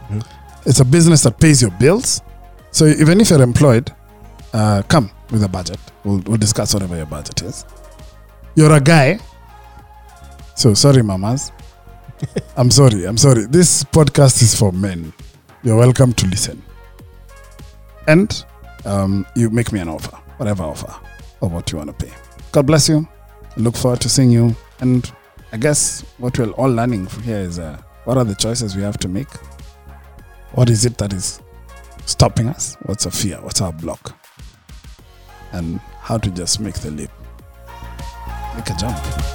[0.09, 0.24] Mhm.
[0.66, 2.22] it's a business that pays your bills.
[2.72, 3.91] So even if you're employed,
[4.53, 5.80] uh, come with a budget.
[6.03, 7.66] We'll, we'll discuss whatever your budget is.
[8.55, 9.20] You're a guy.
[10.55, 11.51] So sorry, mamas.
[12.57, 13.05] I'm sorry.
[13.05, 13.45] I'm sorry.
[13.45, 15.11] This podcast is for men.
[15.63, 16.61] You're welcome to listen.
[18.07, 18.45] And
[18.86, 20.94] um, you make me an offer, whatever offer
[21.42, 22.14] of what you want to pay.
[22.52, 23.08] God bless you.
[23.56, 24.56] I look forward to seeing you.
[24.80, 25.12] And
[25.52, 28.84] I guess what we're all learning from here is uh, what are the choices we
[28.84, 29.30] have to make?
[30.54, 31.42] What is it that is
[32.06, 32.78] stopping us?
[32.84, 33.38] What's a fear?
[33.42, 34.18] What's our block?
[35.52, 37.12] And how to just make the leap.
[38.56, 39.35] Make a jump.